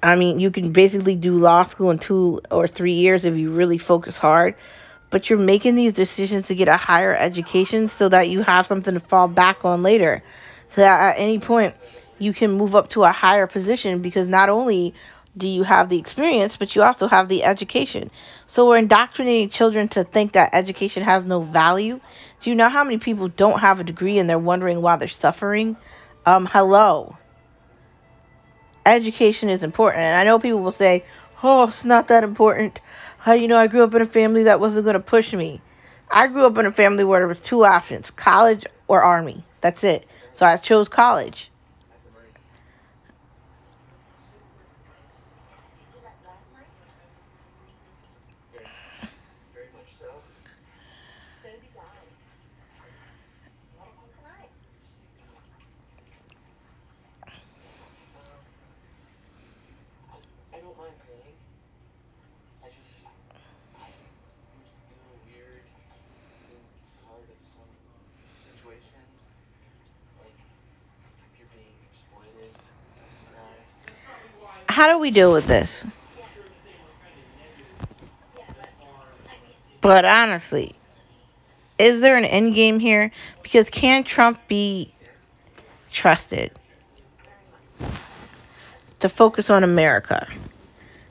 I 0.02 0.16
mean, 0.16 0.40
you 0.40 0.50
can 0.50 0.72
basically 0.72 1.16
do 1.16 1.36
law 1.36 1.64
school 1.64 1.90
in 1.90 1.98
two 1.98 2.40
or 2.50 2.66
three 2.66 2.94
years 2.94 3.24
if 3.24 3.36
you 3.36 3.50
really 3.50 3.76
focus 3.76 4.16
hard. 4.16 4.54
But 5.10 5.28
you're 5.28 5.38
making 5.38 5.74
these 5.74 5.92
decisions 5.92 6.46
to 6.46 6.54
get 6.54 6.68
a 6.68 6.76
higher 6.76 7.14
education 7.14 7.88
so 7.88 8.08
that 8.08 8.30
you 8.30 8.42
have 8.42 8.66
something 8.66 8.94
to 8.94 9.00
fall 9.00 9.28
back 9.28 9.64
on 9.64 9.82
later. 9.82 10.22
So 10.70 10.82
that 10.82 11.14
at 11.14 11.20
any 11.20 11.40
point 11.40 11.74
you 12.20 12.32
can 12.32 12.52
move 12.52 12.76
up 12.76 12.90
to 12.90 13.04
a 13.04 13.12
higher 13.12 13.46
position 13.48 14.02
because 14.02 14.28
not 14.28 14.48
only 14.48 14.94
do 15.36 15.48
you 15.48 15.62
have 15.64 15.88
the 15.88 15.98
experience, 15.98 16.56
but 16.56 16.76
you 16.76 16.82
also 16.82 17.08
have 17.08 17.28
the 17.28 17.44
education. 17.44 18.10
So 18.46 18.68
we're 18.68 18.78
indoctrinating 18.78 19.50
children 19.50 19.88
to 19.90 20.04
think 20.04 20.32
that 20.32 20.50
education 20.54 21.02
has 21.04 21.24
no 21.24 21.40
value. 21.42 22.00
Do 22.40 22.50
you 22.50 22.56
know 22.56 22.68
how 22.68 22.84
many 22.84 22.98
people 22.98 23.28
don't 23.28 23.60
have 23.60 23.80
a 23.80 23.84
degree 23.84 24.18
and 24.18 24.30
they're 24.30 24.38
wondering 24.38 24.82
why 24.82 24.96
they're 24.96 25.08
suffering? 25.08 25.76
Um, 26.26 26.46
hello. 26.46 27.16
Education 28.86 29.48
is 29.48 29.62
important. 29.62 30.02
And 30.02 30.16
I 30.16 30.24
know 30.24 30.38
people 30.38 30.60
will 30.60 30.72
say, 30.72 31.06
oh, 31.42 31.64
it's 31.64 31.84
not 31.84 32.08
that 32.08 32.24
important. 32.24 32.80
How 33.18 33.32
you 33.32 33.48
know 33.48 33.56
I 33.56 33.68
grew 33.68 33.82
up 33.84 33.94
in 33.94 34.02
a 34.02 34.06
family 34.06 34.44
that 34.44 34.60
wasn't 34.60 34.84
going 34.84 34.94
to 34.94 35.00
push 35.00 35.32
me? 35.32 35.62
I 36.10 36.26
grew 36.26 36.44
up 36.46 36.58
in 36.58 36.66
a 36.66 36.72
family 36.72 37.04
where 37.04 37.20
there 37.20 37.28
was 37.28 37.40
two 37.40 37.64
options, 37.64 38.10
college 38.10 38.66
or 38.88 39.02
army. 39.02 39.44
That's 39.62 39.82
it. 39.84 40.06
So 40.32 40.44
I 40.46 40.56
chose 40.58 40.88
college. 40.88 41.50
Did 45.78 45.86
you 45.94 46.00
like 46.04 46.18
last 46.24 46.46
night? 46.52 46.66
Very, 48.52 48.66
very 49.52 49.66
much 49.72 49.94
so. 49.98 50.06
So 51.42 51.48
did 51.48 51.62
I. 51.76 52.06
What 53.76 53.88
about 53.88 54.10
tonight? 54.16 54.50
Um, 58.14 58.42
I, 60.10 60.56
I 60.56 60.60
don't 60.60 60.76
mind 60.76 60.94
paying. 61.06 61.34
I 62.62 62.68
just, 62.68 62.94
I 63.74 63.88
would 64.56 64.66
feel 64.88 65.10
weird 65.26 65.64
being 66.48 66.66
part 67.06 67.28
of 67.28 67.38
some 67.54 67.70
situation. 68.42 69.02
Like, 70.18 70.38
if 71.32 71.38
you're 71.38 71.48
being 71.54 71.76
exploited 71.88 72.52
by 72.96 73.06
some 73.08 73.28
guy. 73.34 73.56
How 74.80 74.90
do 74.90 74.98
we 74.98 75.10
deal 75.10 75.30
with 75.30 75.44
this? 75.44 75.84
But 79.82 80.06
honestly, 80.06 80.74
is 81.78 82.00
there 82.00 82.16
an 82.16 82.24
end 82.24 82.54
game 82.54 82.78
here? 82.78 83.12
Because 83.42 83.68
can 83.68 84.04
Trump 84.04 84.40
be 84.48 84.94
trusted 85.92 86.52
to 89.00 89.10
focus 89.10 89.50
on 89.50 89.64
America? 89.64 90.26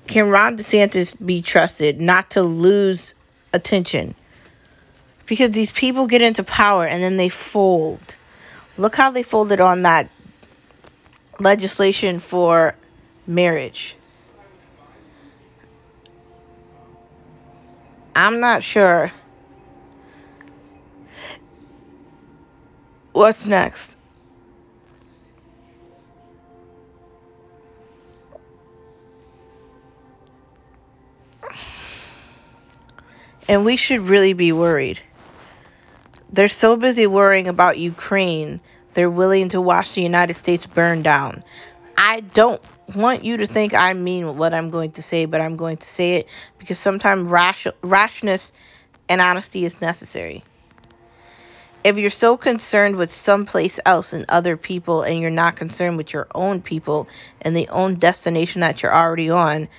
Can 0.07 0.31
Ron 0.31 0.57
DeSantis 0.57 1.13
be 1.23 1.43
trusted 1.43 2.01
not 2.01 2.31
to 2.31 2.41
lose 2.41 3.13
attention? 3.53 4.15
Because 5.27 5.51
these 5.51 5.71
people 5.71 6.07
get 6.07 6.23
into 6.23 6.43
power 6.43 6.87
and 6.87 7.03
then 7.03 7.17
they 7.17 7.29
fold. 7.29 8.15
Look 8.77 8.95
how 8.95 9.11
they 9.11 9.21
folded 9.21 9.61
on 9.61 9.83
that 9.83 10.09
legislation 11.39 12.19
for 12.19 12.73
marriage. 13.29 13.95
I'm 18.15 18.39
not 18.39 18.63
sure 18.63 19.13
what's 23.13 23.45
next. 23.45 23.95
And 33.47 33.63
we 33.63 33.77
should 33.77 34.01
really 34.01 34.33
be 34.33 34.51
worried. 34.51 34.99
They're 36.31 36.49
so 36.49 36.75
busy 36.77 37.07
worrying 37.07 37.47
about 37.47 37.77
Ukraine, 37.77 38.59
they're 38.93 39.09
willing 39.09 39.49
to 39.49 39.61
watch 39.61 39.93
the 39.93 40.01
United 40.01 40.33
States 40.33 40.65
burn 40.65 41.03
down. 41.03 41.43
I 41.97 42.21
don't 42.21 42.61
want 42.95 43.23
you 43.23 43.37
to 43.37 43.47
think 43.47 43.73
I 43.73 43.93
mean 43.93 44.37
what 44.37 44.53
I'm 44.53 44.69
going 44.69 44.91
to 44.93 45.03
say, 45.03 45.25
but 45.25 45.41
I'm 45.41 45.57
going 45.57 45.77
to 45.77 45.87
say 45.87 46.15
it 46.15 46.27
because 46.57 46.79
sometimes 46.79 47.23
rash- 47.23 47.67
rashness 47.81 48.51
and 49.07 49.21
honesty 49.21 49.65
is 49.65 49.81
necessary. 49.81 50.43
If 51.83 51.97
you're 51.97 52.09
so 52.09 52.35
concerned 52.35 52.97
with 52.97 53.11
someplace 53.11 53.79
else 53.85 54.13
and 54.13 54.25
other 54.27 54.57
people 54.57 55.03
and 55.03 55.21
you're 55.21 55.31
not 55.31 55.55
concerned 55.55 55.97
with 55.97 56.11
your 56.11 56.27
own 56.35 56.61
people 56.61 57.07
and 57.41 57.55
the 57.55 57.69
own 57.69 57.95
destination 57.95 58.61
that 58.61 58.83
you're 58.83 58.93
already 58.93 59.29
on, 59.29 59.69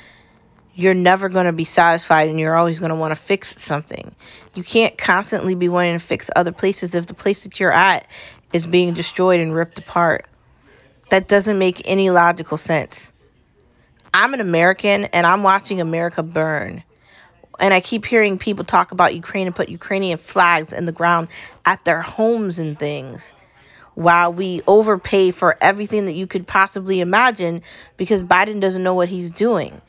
you're 0.75 0.95
never 0.95 1.29
going 1.29 1.47
to 1.47 1.53
be 1.53 1.65
satisfied 1.65 2.31
and 2.31 2.41
you're 2.41 2.57
always 2.57 2.79
going 2.79 2.91
to 2.91 2.97
want 2.97 3.11
to 3.11 3.21
fix 3.21 3.63
something. 3.63 4.15
You 4.55 4.63
can't 4.63 4.97
constantly 4.97 5.55
be 5.55 5.69
wanting 5.69 5.99
to 5.99 6.05
fix 6.05 6.31
other 6.35 6.53
places 6.53 6.95
if 6.95 7.07
the 7.07 7.15
place 7.15 7.45
that 7.45 7.61
you're 7.61 7.73
at 7.73 8.07
is 8.53 8.67
being 8.67 8.95
destroyed 8.95 9.41
and 9.41 9.55
ripped 9.55 9.79
apart. 9.79 10.27
That 11.11 11.29
doesn't 11.29 11.59
make 11.59 11.83
any 11.85 12.11
logical 12.11 12.57
sense. 12.57 13.13
I'm 14.13 14.35
an 14.35 14.41
American 14.41 15.05
and 15.07 15.27
I'm 15.27 15.43
watching 15.43 15.81
America 15.81 16.23
burn. 16.23 16.83
And 17.59 17.75
I 17.75 17.81
keep 17.81 18.07
hearing 18.07 18.39
people 18.39 18.65
talk 18.65 18.93
about 18.93 19.15
Ukraine 19.15 19.47
and 19.47 19.55
put 19.55 19.69
Ukrainian 19.69 20.19
flags 20.19 20.73
in 20.73 20.87
the 20.87 20.93
ground 20.93 21.29
at 21.65 21.85
their 21.85 22.01
homes 22.01 22.59
and 22.59 22.79
things 22.79 23.35
while 23.95 24.33
we 24.33 24.63
overpay 24.67 25.31
for 25.31 25.57
everything 25.61 26.07
that 26.07 26.13
you 26.13 26.27
could 26.27 26.47
possibly 26.47 27.01
imagine 27.01 27.63
because 27.97 28.25
Biden 28.25 28.61
doesn't 28.61 28.83
know 28.83 28.95
what 28.95 29.09
he's 29.09 29.31
doing. 29.31 29.81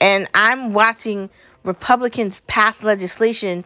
And 0.00 0.28
I'm 0.34 0.72
watching 0.72 1.30
Republicans 1.64 2.40
pass 2.46 2.82
legislation 2.82 3.64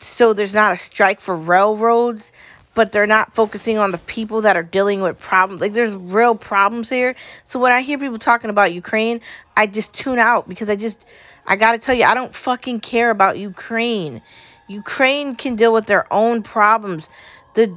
so 0.00 0.32
there's 0.32 0.54
not 0.54 0.72
a 0.72 0.76
strike 0.76 1.20
for 1.20 1.36
railroads, 1.36 2.32
but 2.74 2.92
they're 2.92 3.06
not 3.06 3.34
focusing 3.34 3.78
on 3.78 3.90
the 3.90 3.98
people 3.98 4.42
that 4.42 4.56
are 4.56 4.62
dealing 4.62 5.00
with 5.00 5.18
problems. 5.18 5.60
Like 5.60 5.72
there's 5.72 5.94
real 5.94 6.34
problems 6.34 6.88
here. 6.88 7.16
So 7.44 7.58
when 7.58 7.72
I 7.72 7.80
hear 7.82 7.98
people 7.98 8.18
talking 8.18 8.50
about 8.50 8.72
Ukraine, 8.72 9.20
I 9.56 9.66
just 9.66 9.92
tune 9.92 10.18
out 10.18 10.48
because 10.48 10.68
I 10.68 10.76
just 10.76 11.04
I 11.46 11.56
got 11.56 11.72
to 11.72 11.78
tell 11.78 11.94
you 11.94 12.04
I 12.04 12.14
don't 12.14 12.34
fucking 12.34 12.80
care 12.80 13.10
about 13.10 13.38
Ukraine. 13.38 14.22
Ukraine 14.68 15.34
can 15.34 15.56
deal 15.56 15.72
with 15.72 15.86
their 15.86 16.10
own 16.12 16.42
problems. 16.42 17.10
The 17.54 17.74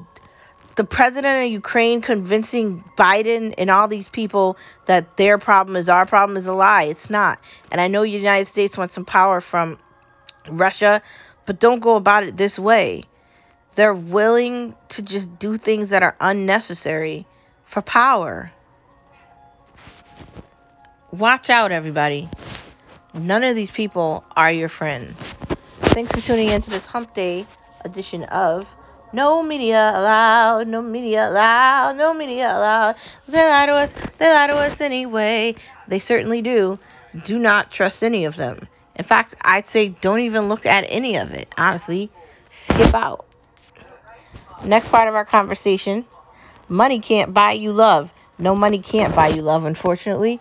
the 0.76 0.84
president 0.84 1.46
of 1.46 1.52
Ukraine 1.52 2.02
convincing 2.02 2.84
Biden 2.98 3.54
and 3.58 3.70
all 3.70 3.88
these 3.88 4.10
people 4.10 4.58
that 4.86 5.18
their 5.18 5.38
problem 5.38 5.76
is 5.76 5.88
our 5.88 6.06
problem 6.06 6.36
is 6.38 6.48
a 6.48 6.54
lie. 6.54 6.84
It's 6.84 7.10
not. 7.10 7.40
And 7.72 7.80
I 7.80 7.88
know 7.88 8.02
the 8.02 8.10
United 8.10 8.48
States 8.48 8.78
wants 8.78 8.96
some 8.96 9.06
power 9.06 9.40
from 9.40 9.78
Russia, 10.50 11.02
but 11.46 11.60
don't 11.60 11.80
go 11.80 11.96
about 11.96 12.24
it 12.24 12.38
this 12.38 12.58
way. 12.58 13.04
They're 13.76 13.94
willing 13.94 14.76
to 14.90 15.02
just 15.02 15.40
do 15.40 15.58
things 15.58 15.90
that 15.90 16.04
are 16.04 16.16
unnecessary 16.20 17.26
for 17.66 17.82
power. 17.82 18.52
Watch 21.12 21.50
out, 21.50 21.72
everybody. 21.72 22.30
None 23.14 23.44
of 23.44 23.56
these 23.56 23.72
people 23.72 24.24
are 24.36 24.52
your 24.52 24.70
friends. 24.70 25.36
Thanks 25.82 26.12
for 26.12 26.22
tuning 26.22 26.50
in 26.50 26.62
to 26.62 26.70
this 26.70 26.86
hump 26.86 27.14
day 27.14 27.46
edition 27.86 28.24
of 28.26 28.68
No 29.12 29.44
Media 29.44 29.92
Allowed, 29.96 30.68
No 30.68 30.82
Media 30.82 31.30
Allowed, 31.30 31.98
No 31.98 32.14
Media 32.14 32.56
Allowed. 32.56 32.96
They 33.28 33.48
lie 33.48 33.66
to 33.68 33.74
us, 33.74 33.94
they 34.18 34.32
lie 34.32 34.48
to 34.48 34.56
us 34.56 34.82
anyway. 34.82 35.56
They 35.88 36.00
certainly 36.00 36.42
do. 36.42 36.80
Do 37.24 37.38
not 37.38 37.72
trust 37.72 38.04
any 38.04 38.26
of 38.26 38.36
them. 38.36 38.68
In 38.96 39.06
fact, 39.06 39.36
I'd 39.42 39.68
say 39.70 39.90
don't 39.90 40.20
even 40.20 40.50
look 40.50 40.66
at 40.66 40.86
any 40.88 41.18
of 41.18 41.32
it. 41.32 41.54
Honestly, 41.58 42.12
skip 42.50 42.94
out. 42.94 43.26
Next 44.66 44.90
part 44.90 45.08
of 45.08 45.16
our 45.16 45.26
conversation 45.26 46.06
money 46.70 47.00
can't 47.00 47.34
buy 47.34 47.54
you 47.54 47.74
love. 47.74 48.12
No 48.38 48.56
money 48.56 48.82
can't 48.82 49.16
buy 49.16 49.28
you 49.28 49.42
love, 49.42 49.66
unfortunately. 49.66 50.40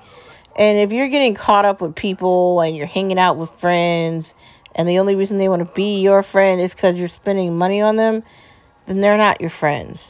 And 0.56 0.78
if 0.78 0.92
you're 0.92 1.08
getting 1.08 1.34
caught 1.34 1.64
up 1.64 1.80
with 1.80 1.94
people 1.94 2.60
and 2.60 2.76
you're 2.76 2.86
hanging 2.86 3.18
out 3.18 3.36
with 3.36 3.50
friends, 3.58 4.32
and 4.74 4.88
the 4.88 4.98
only 4.98 5.14
reason 5.14 5.38
they 5.38 5.48
want 5.48 5.60
to 5.60 5.74
be 5.74 6.00
your 6.00 6.22
friend 6.22 6.60
is 6.60 6.74
because 6.74 6.96
you're 6.96 7.08
spending 7.08 7.56
money 7.56 7.80
on 7.80 7.96
them, 7.96 8.22
then 8.86 9.00
they're 9.00 9.18
not 9.18 9.40
your 9.40 9.50
friends. 9.50 10.02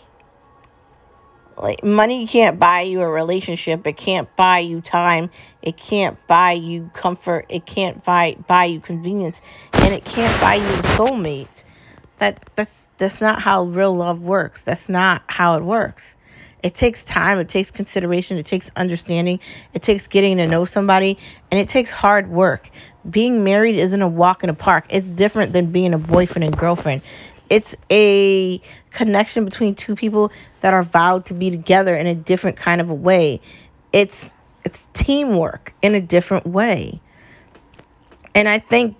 Like 1.57 1.85
money 1.85 2.27
can't 2.27 2.59
buy 2.59 2.83
you 2.83 3.03
a 3.03 3.09
relationship. 3.09 3.87
It 3.87 3.97
can't 3.97 4.35
buy 4.37 4.61
you 4.61 4.81
time. 4.81 5.31
It 5.61 5.77
can't 5.77 6.19
buy 6.27 6.53
you 6.53 6.91
comfort. 6.95 7.47
It 7.49 7.67
can't 7.67 8.03
buy 8.03 8.37
buy 8.47 8.65
you 8.65 8.81
convenience, 8.81 9.41
and 9.73 9.93
it 9.93 10.05
can't 10.05 10.41
buy 10.41 10.55
you 10.57 10.65
a 10.65 10.83
soulmate. 10.97 11.49
That 12.19 12.49
that's 12.57 12.82
that's 13.03 13.21
not 13.21 13.43
how 13.43 13.65
real 13.65 13.97
love 13.97 14.23
works. 14.23 14.63
That's 14.63 14.89
not 14.89 15.23
how 15.27 15.57
it 15.57 15.65
works. 15.65 16.15
It 16.63 16.77
takes 16.77 17.03
time, 17.03 17.41
it 17.41 17.49
takes 17.49 17.69
consideration, 17.69 18.39
it 18.39 18.47
takes 18.47 18.71
understanding, 18.77 19.41
it 19.75 19.83
takes 19.83 20.07
getting 20.07 20.37
to 20.37 20.47
know 20.47 20.65
somebody, 20.65 21.19
and 21.51 21.59
it 21.59 21.69
takes 21.69 21.91
hard 21.91 22.31
work. 22.31 22.71
Being 23.11 23.43
married 23.43 23.75
isn't 23.75 24.01
a 24.01 24.07
walk 24.07 24.45
in 24.45 24.47
the 24.47 24.55
park. 24.55 24.87
It's 24.89 25.09
different 25.09 25.53
than 25.53 25.73
being 25.73 25.93
a 25.95 25.99
boyfriend 25.99 26.45
and 26.45 26.57
girlfriend. 26.57 27.03
It's 27.51 27.75
a 27.91 28.63
connection 28.93 29.45
between 29.45 29.75
two 29.75 29.97
people 29.97 30.31
that 30.61 30.73
are 30.73 30.85
vowed 30.85 31.27
to 31.27 31.35
be 31.35 31.51
together 31.51 31.97
in 31.97 32.07
a 32.07 32.15
different 32.15 32.57
kind 32.57 32.81
of 32.81 32.89
a 32.89 32.95
way. 32.95 33.41
It's 33.93 34.25
it's 34.65 34.87
teamwork 34.95 35.75
in 35.83 35.97
a 35.97 36.01
different 36.01 36.47
way. 36.47 37.01
And 38.37 38.49
I 38.49 38.61
think 38.61 38.97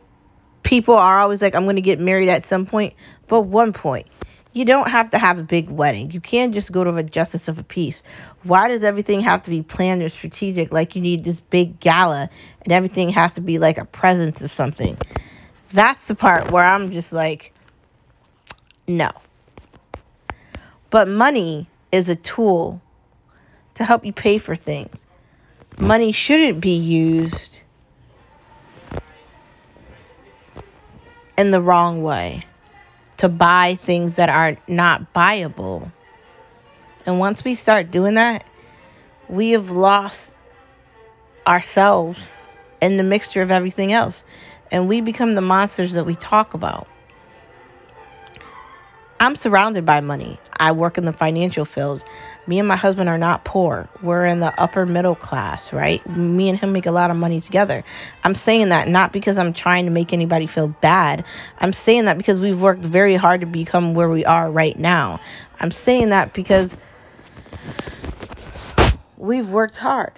people 0.73 0.97
are 0.97 1.21
always 1.21 1.43
like, 1.43 1.55
I'm 1.55 1.65
going 1.65 1.77
to 1.77 1.83
get 1.83 2.01
married 2.01 2.31
at 2.31 2.47
some 2.47 2.67
point. 2.67 2.95
But 3.29 3.43
one 3.43 3.75
point, 3.75 4.09
You 4.53 4.67
don't 4.67 4.91
have 4.91 5.11
to 5.13 5.19
have 5.19 5.39
a 5.39 5.45
big 5.45 5.71
wedding. 5.71 6.11
You 6.11 6.21
can't 6.21 6.55
just 6.55 6.73
go 6.73 6.85
to 6.85 6.95
a 6.97 7.05
justice 7.05 7.49
of 7.49 7.59
a 7.59 7.65
peace. 7.65 8.03
Why 8.43 8.69
does 8.69 8.85
everything 8.85 9.21
have 9.23 9.43
to 9.45 9.51
be 9.51 9.63
planned 9.63 10.03
or 10.03 10.11
strategic? 10.11 10.73
Like 10.73 10.97
you 10.97 11.03
need 11.03 11.25
this 11.25 11.41
big 11.41 11.81
gala 11.81 12.31
and 12.63 12.73
everything 12.73 13.11
has 13.11 13.33
to 13.35 13.43
be 13.43 13.59
like 13.59 13.79
a 13.79 13.87
presence 13.87 14.43
of 14.43 14.53
something. 14.53 14.99
That's 15.73 16.07
the 16.07 16.17
part 16.17 16.49
where 16.51 16.65
I'm 16.65 16.91
just 16.91 17.13
like, 17.13 17.55
no. 18.89 19.13
But 20.91 21.09
money 21.09 21.71
is 21.93 22.09
a 22.09 22.17
tool 22.17 22.83
to 23.77 23.85
help 23.85 24.05
you 24.05 24.13
pay 24.13 24.39
for 24.39 24.57
things. 24.57 25.07
Money 25.79 26.13
shouldn't 26.13 26.61
be 26.61 26.77
used 26.77 27.52
in 31.37 31.51
the 31.51 31.61
wrong 31.61 32.03
way 32.03 32.47
to 33.19 33.29
buy 33.29 33.79
things 33.85 34.15
that 34.15 34.29
are 34.29 34.57
not 34.67 35.13
buyable. 35.15 35.91
And 37.07 37.19
once 37.19 37.45
we 37.45 37.55
start 37.55 37.91
doing 37.91 38.15
that, 38.15 38.45
we 39.29 39.51
have 39.53 39.71
lost 39.71 40.31
ourselves 41.47 42.21
in 42.81 42.97
the 42.97 43.03
mixture 43.03 43.43
of 43.43 43.51
everything 43.51 43.93
else. 43.93 44.25
And 44.71 44.89
we 44.89 45.01
become 45.01 45.35
the 45.35 45.41
monsters 45.41 45.93
that 45.93 46.05
we 46.05 46.15
talk 46.17 46.55
about. 46.55 46.89
I'm 49.21 49.37
surrounded 49.37 49.87
by 49.87 50.01
money. 50.01 50.41
I 50.57 50.73
work 50.73 50.99
in 50.99 51.05
the 51.05 51.13
financial 51.13 51.65
field. 51.65 52.03
Me 52.47 52.59
and 52.59 52.67
my 52.67 52.77
husband 52.77 53.09
are 53.09 53.19
not 53.19 53.45
poor. 53.45 53.89
We're 54.03 54.27
in 54.27 54.41
the 54.41 54.59
upper 54.61 54.85
middle 54.85 55.15
class, 55.15 55.73
right? 55.73 56.05
Me 56.09 56.49
and 56.49 56.59
him 56.59 56.73
make 56.73 56.87
a 56.87 56.91
lot 56.91 57.11
of 57.11 57.17
money 57.17 57.41
together. 57.41 57.85
I'm 58.25 58.35
saying 58.35 58.71
that 58.71 58.89
not 58.89 59.13
because 59.13 59.39
I'm 59.39 59.53
trying 59.53 59.85
to 59.85 59.93
make 59.93 60.13
anybody 60.13 60.49
feel 60.49 60.69
bad. 60.69 61.25
I'm 61.59 61.73
saying 61.73 62.07
that 62.07 62.19
because 62.19 62.41
we've 62.41 62.61
worked 62.61 62.85
very 62.85 63.15
hard 63.15 63.43
to 63.43 63.47
become 63.47 63.95
where 63.95 64.09
we 64.09 64.25
are 64.25 64.51
right 64.51 64.77
now. 64.77 65.21
I'm 65.61 65.71
saying 65.71 66.09
that 66.11 66.35
because 66.35 66.77
we've 69.17 69.49
worked 69.49 69.77
hard. 69.77 70.13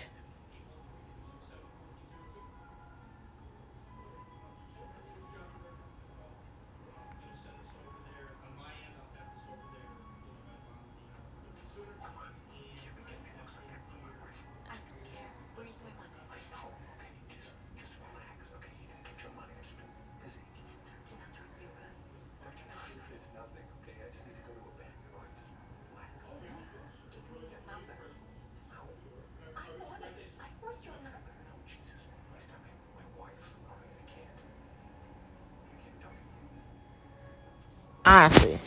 Honestly, 38.07 38.59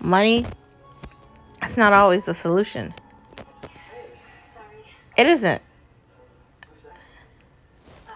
money, 0.00 0.46
that's 1.60 1.76
not 1.76 1.92
always 1.94 2.24
the 2.24 2.34
solution. 2.34 2.92
It 5.16 5.26
isn't. 5.26 5.62
who's 6.68 6.82
that? 6.82 7.00
Um. 8.06 8.12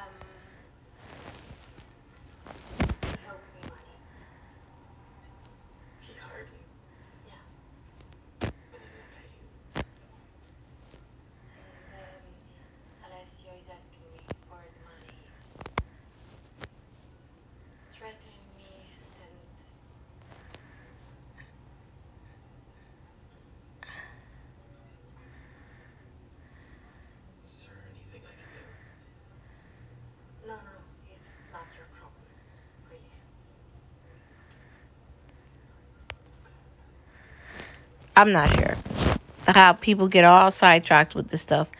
He 3.08 3.24
owes 3.32 3.48
me 3.56 3.62
money. 3.68 3.96
He 6.00 6.12
hired 6.20 6.48
you, 6.52 6.60
Yeah. 7.26 7.40
and 8.42 8.52
he 8.84 8.88
didn't 8.92 9.12
pay 9.16 9.24
you. 9.32 9.48
And 11.56 11.96
um, 11.96 12.24
Alessio 13.08 13.56
is 13.56 13.68
asking 13.72 14.04
me 14.12 14.20
for 14.48 14.60
the 14.60 14.82
money. 14.84 15.16
Threatening 17.96 18.44
me 18.56 18.92
and 19.24 19.32
Is 27.42 27.56
there 27.64 27.76
anything 27.90 28.22
I 28.26 28.34
can 28.36 28.48
do? 28.52 28.64
no, 30.46 30.54
no, 30.56 30.62
no. 30.62 30.82
It's 31.08 31.52
not 31.52 31.66
your 31.76 31.86
problem. 31.98 32.24
Really. 32.90 33.10
I'm 38.20 38.32
not 38.32 38.50
sure 38.50 38.76
how 39.48 39.72
people 39.72 40.06
get 40.06 40.26
all 40.26 40.50
sidetracked 40.50 41.14
with 41.14 41.30
this 41.30 41.40
stuff 41.40 41.70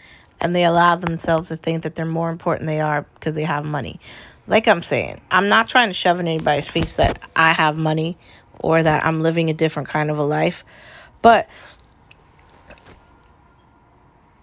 and 0.40 0.56
they 0.56 0.64
allow 0.64 0.96
themselves 0.96 1.48
to 1.48 1.56
think 1.56 1.82
that 1.82 1.94
they're 1.94 2.06
more 2.06 2.30
important 2.30 2.66
than 2.66 2.74
they 2.74 2.80
are 2.80 3.02
because 3.02 3.34
they 3.34 3.44
have 3.44 3.66
money. 3.66 4.00
Like 4.46 4.66
I'm 4.66 4.82
saying, 4.82 5.20
I'm 5.30 5.50
not 5.50 5.68
trying 5.68 5.88
to 5.88 5.92
shove 5.92 6.18
in 6.18 6.26
anybody's 6.26 6.66
face 6.66 6.94
that 6.94 7.20
I 7.36 7.52
have 7.52 7.76
money 7.76 8.16
or 8.58 8.82
that 8.82 9.04
I'm 9.04 9.20
living 9.20 9.50
a 9.50 9.52
different 9.52 9.90
kind 9.90 10.10
of 10.10 10.18
a 10.18 10.24
life, 10.24 10.64
but 11.20 11.46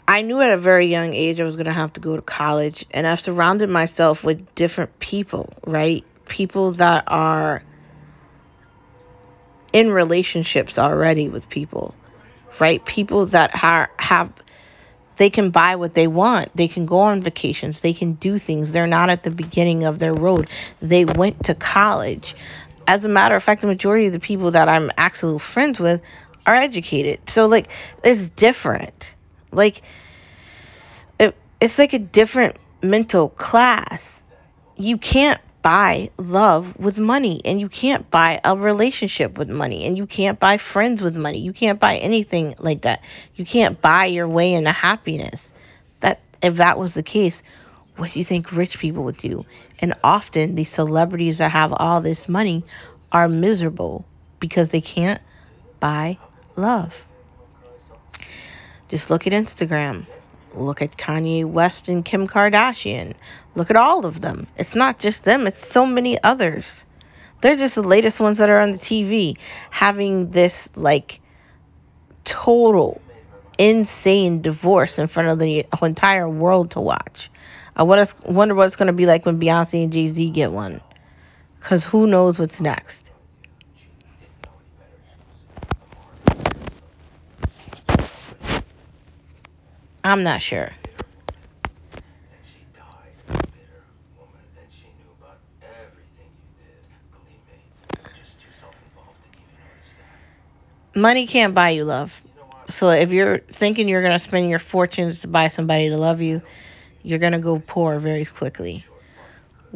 I 0.07 0.21
knew 0.21 0.39
at 0.39 0.51
a 0.51 0.57
very 0.57 0.86
young 0.86 1.15
age 1.15 1.39
I 1.39 1.45
was 1.45 1.55
going 1.55 1.65
to 1.65 1.73
have 1.73 1.93
to 1.93 1.99
go 1.99 2.15
to 2.15 2.21
college, 2.21 2.86
and 2.91 3.07
I've 3.07 3.21
surrounded 3.21 3.71
myself 3.71 4.23
with 4.23 4.53
different 4.53 4.99
people, 4.99 5.51
right? 5.65 6.05
People 6.27 6.73
that 6.73 7.05
are 7.07 7.63
in 9.77 9.91
relationships 9.91 10.79
already 10.79 11.29
with 11.29 11.47
people, 11.49 11.93
right? 12.59 12.83
People 12.83 13.27
that 13.27 13.53
ha- 13.53 13.89
have, 13.99 14.33
they 15.17 15.29
can 15.29 15.51
buy 15.51 15.75
what 15.75 15.93
they 15.93 16.07
want. 16.07 16.49
They 16.57 16.67
can 16.67 16.87
go 16.87 17.01
on 17.01 17.21
vacations. 17.21 17.81
They 17.81 17.93
can 17.93 18.13
do 18.13 18.39
things. 18.39 18.71
They're 18.71 18.87
not 18.87 19.11
at 19.11 19.21
the 19.21 19.29
beginning 19.29 19.83
of 19.83 19.99
their 19.99 20.15
road. 20.15 20.49
They 20.81 21.05
went 21.05 21.43
to 21.43 21.53
college. 21.53 22.35
As 22.87 23.05
a 23.05 23.07
matter 23.07 23.35
of 23.35 23.43
fact, 23.43 23.61
the 23.61 23.67
majority 23.67 24.07
of 24.07 24.13
the 24.13 24.19
people 24.19 24.49
that 24.49 24.67
I'm 24.67 24.89
actual 24.97 25.37
friends 25.37 25.79
with 25.79 26.01
are 26.47 26.55
educated. 26.55 27.29
So, 27.29 27.45
like, 27.45 27.69
it's 28.03 28.29
different. 28.29 29.13
Like, 29.51 29.83
it, 31.19 31.35
it's 31.61 31.77
like 31.77 31.93
a 31.93 31.99
different 31.99 32.57
mental 32.81 33.29
class. 33.29 34.03
You 34.75 34.97
can't 34.97 35.39
buy 35.61 36.09
love 36.17 36.77
with 36.77 36.97
money, 36.97 37.41
and 37.43 37.59
you 37.59 37.69
can't 37.69 38.09
buy 38.09 38.39
a 38.43 38.55
relationship 38.55 39.37
with 39.37 39.49
money, 39.49 39.85
and 39.85 39.97
you 39.97 40.07
can't 40.07 40.39
buy 40.39 40.57
friends 40.57 41.01
with 41.01 41.17
money. 41.17 41.39
You 41.39 41.53
can't 41.53 41.79
buy 41.79 41.97
anything 41.97 42.55
like 42.59 42.83
that. 42.83 43.01
You 43.35 43.45
can't 43.45 43.81
buy 43.81 44.05
your 44.05 44.27
way 44.27 44.53
into 44.53 44.71
happiness. 44.71 45.47
That 45.99 46.21
if 46.41 46.55
that 46.55 46.77
was 46.77 46.93
the 46.93 47.03
case, 47.03 47.43
what 47.95 48.11
do 48.11 48.19
you 48.19 48.25
think 48.25 48.51
rich 48.51 48.79
people 48.79 49.03
would 49.05 49.17
do? 49.17 49.45
And 49.79 49.93
often 50.03 50.55
these 50.55 50.69
celebrities 50.69 51.39
that 51.39 51.51
have 51.51 51.73
all 51.73 52.01
this 52.01 52.29
money 52.29 52.63
are 53.11 53.27
miserable 53.27 54.05
because 54.39 54.69
they 54.69 54.81
can't 54.81 55.21
buy 55.79 56.17
love. 56.55 56.93
Just 58.87 59.09
look 59.09 59.27
at 59.27 59.33
Instagram. 59.33 60.05
Look 60.53 60.81
at 60.81 60.97
Kanye 60.97 61.45
West 61.45 61.88
and 61.88 62.03
Kim 62.03 62.27
Kardashian. 62.27 63.13
Look 63.55 63.69
at 63.69 63.75
all 63.75 64.05
of 64.05 64.21
them. 64.21 64.47
It's 64.57 64.75
not 64.75 64.99
just 64.99 65.23
them, 65.23 65.47
it's 65.47 65.71
so 65.71 65.86
many 65.86 66.21
others. 66.23 66.86
They're 67.41 67.55
just 67.55 67.75
the 67.75 67.83
latest 67.83 68.19
ones 68.19 68.39
that 68.39 68.49
are 68.49 68.60
on 68.60 68.71
the 68.71 68.77
TV 68.79 69.38
having 69.69 70.31
this 70.31 70.67
like 70.75 71.21
total 72.25 72.99
insane 73.60 74.41
divorce 74.41 74.97
in 74.99 75.07
front 75.07 75.29
of 75.29 75.39
the 75.39 75.65
entire 75.81 76.27
world 76.27 76.71
to 76.71 76.79
watch. 76.79 77.29
I 77.75 77.83
wonder 77.83 78.55
what 78.55 78.65
it's 78.67 78.75
going 78.75 78.88
to 78.88 78.93
be 78.93 79.05
like 79.05 79.25
when 79.25 79.39
Beyonce 79.39 79.83
and 79.83 79.93
Jay 79.93 80.12
Z 80.12 80.29
get 80.31 80.51
one. 80.51 80.81
Because 81.60 81.83
who 81.83 82.07
knows 82.07 82.39
what's 82.39 82.60
next. 82.60 83.12
She 83.75 83.86
didn't 84.19 84.41
know 84.43 84.51
any 84.60 84.71
better. 84.79 85.03
She 85.07 85.21
was 85.21 85.89
a 85.89 85.93
martyr. 85.93 86.33
I'm 87.88 87.99
not 87.99 88.10
sure. 88.49 88.63
bitter 88.63 88.63
woman. 88.63 88.63
And 88.63 88.63
she 88.63 88.63
died 88.63 88.63
a 88.63 88.63
bitter 88.63 88.63
woman. 88.63 88.63
And 88.63 88.63
she 88.63 88.65
knew 88.65 88.65
about 88.65 88.93
everything 88.93 88.93
you 88.93 88.93
did. 88.93 88.93
Believe 88.93 88.93
me, 88.97 89.15
you're 89.17 89.25
just 89.27 89.45
too 89.45 89.45
self-involved 89.47 89.95
to 89.95 89.96
even 90.07 90.23
not 90.23 90.41
sure. 90.41 90.71
Money 100.95 101.27
can't 101.27 101.53
buy 101.53 101.69
you 101.69 101.83
love. 101.83 102.23
So 102.69 102.89
if 102.89 103.11
you're 103.11 103.39
thinking 103.39 103.87
you're 103.87 104.01
going 104.01 104.17
to 104.17 104.23
spend 104.23 104.49
your 104.49 104.59
fortunes 104.59 105.19
to 105.21 105.27
buy 105.27 105.49
somebody 105.49 105.89
to 105.89 105.97
love 105.97 106.21
you, 106.21 106.41
you're 107.03 107.19
going 107.19 107.33
to 107.33 107.39
go 107.39 107.61
poor 107.65 107.99
very 107.99 108.25
quickly. 108.25 108.85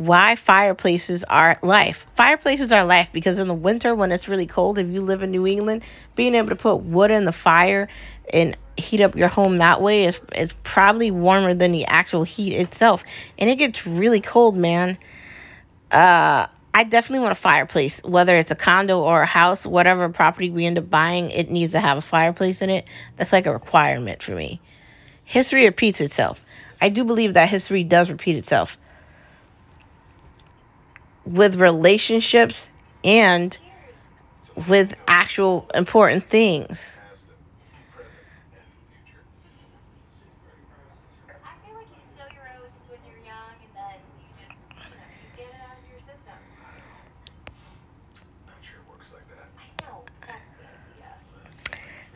Why 0.01 0.35
fireplaces 0.35 1.23
are 1.25 1.59
life? 1.61 2.07
Fireplaces 2.17 2.71
are 2.71 2.83
life 2.83 3.09
because 3.13 3.37
in 3.37 3.47
the 3.47 3.53
winter 3.53 3.93
when 3.93 4.11
it's 4.11 4.27
really 4.27 4.47
cold, 4.47 4.79
if 4.79 4.87
you 4.87 4.99
live 4.99 5.21
in 5.21 5.29
New 5.29 5.45
England, 5.45 5.83
being 6.15 6.33
able 6.33 6.49
to 6.49 6.55
put 6.55 6.77
wood 6.77 7.11
in 7.11 7.25
the 7.25 7.31
fire 7.31 7.87
and 8.33 8.57
heat 8.77 9.01
up 9.01 9.15
your 9.15 9.27
home 9.27 9.59
that 9.59 9.79
way 9.79 10.05
is 10.05 10.19
is 10.35 10.53
probably 10.63 11.11
warmer 11.11 11.53
than 11.53 11.71
the 11.71 11.85
actual 11.85 12.23
heat 12.23 12.55
itself. 12.55 13.03
And 13.37 13.47
it 13.47 13.57
gets 13.57 13.85
really 13.85 14.21
cold, 14.21 14.55
man. 14.57 14.97
Uh 15.91 16.47
I 16.73 16.83
definitely 16.83 17.19
want 17.19 17.33
a 17.33 17.41
fireplace, 17.41 17.99
whether 18.03 18.35
it's 18.35 18.49
a 18.49 18.55
condo 18.55 19.01
or 19.01 19.21
a 19.21 19.27
house, 19.27 19.67
whatever 19.67 20.09
property 20.09 20.49
we 20.49 20.65
end 20.65 20.79
up 20.79 20.89
buying, 20.89 21.29
it 21.29 21.51
needs 21.51 21.73
to 21.73 21.79
have 21.79 21.99
a 21.99 22.01
fireplace 22.01 22.63
in 22.63 22.71
it. 22.71 22.85
That's 23.17 23.31
like 23.31 23.45
a 23.45 23.53
requirement 23.53 24.23
for 24.23 24.31
me. 24.31 24.61
History 25.25 25.65
repeats 25.65 26.01
itself. 26.01 26.41
I 26.81 26.89
do 26.89 27.03
believe 27.03 27.35
that 27.35 27.49
history 27.49 27.83
does 27.83 28.09
repeat 28.09 28.37
itself 28.37 28.77
with 31.31 31.55
relationships 31.55 32.69
and 33.03 33.57
with 34.67 34.93
actual 35.07 35.67
important 35.73 36.29
things. 36.29 36.79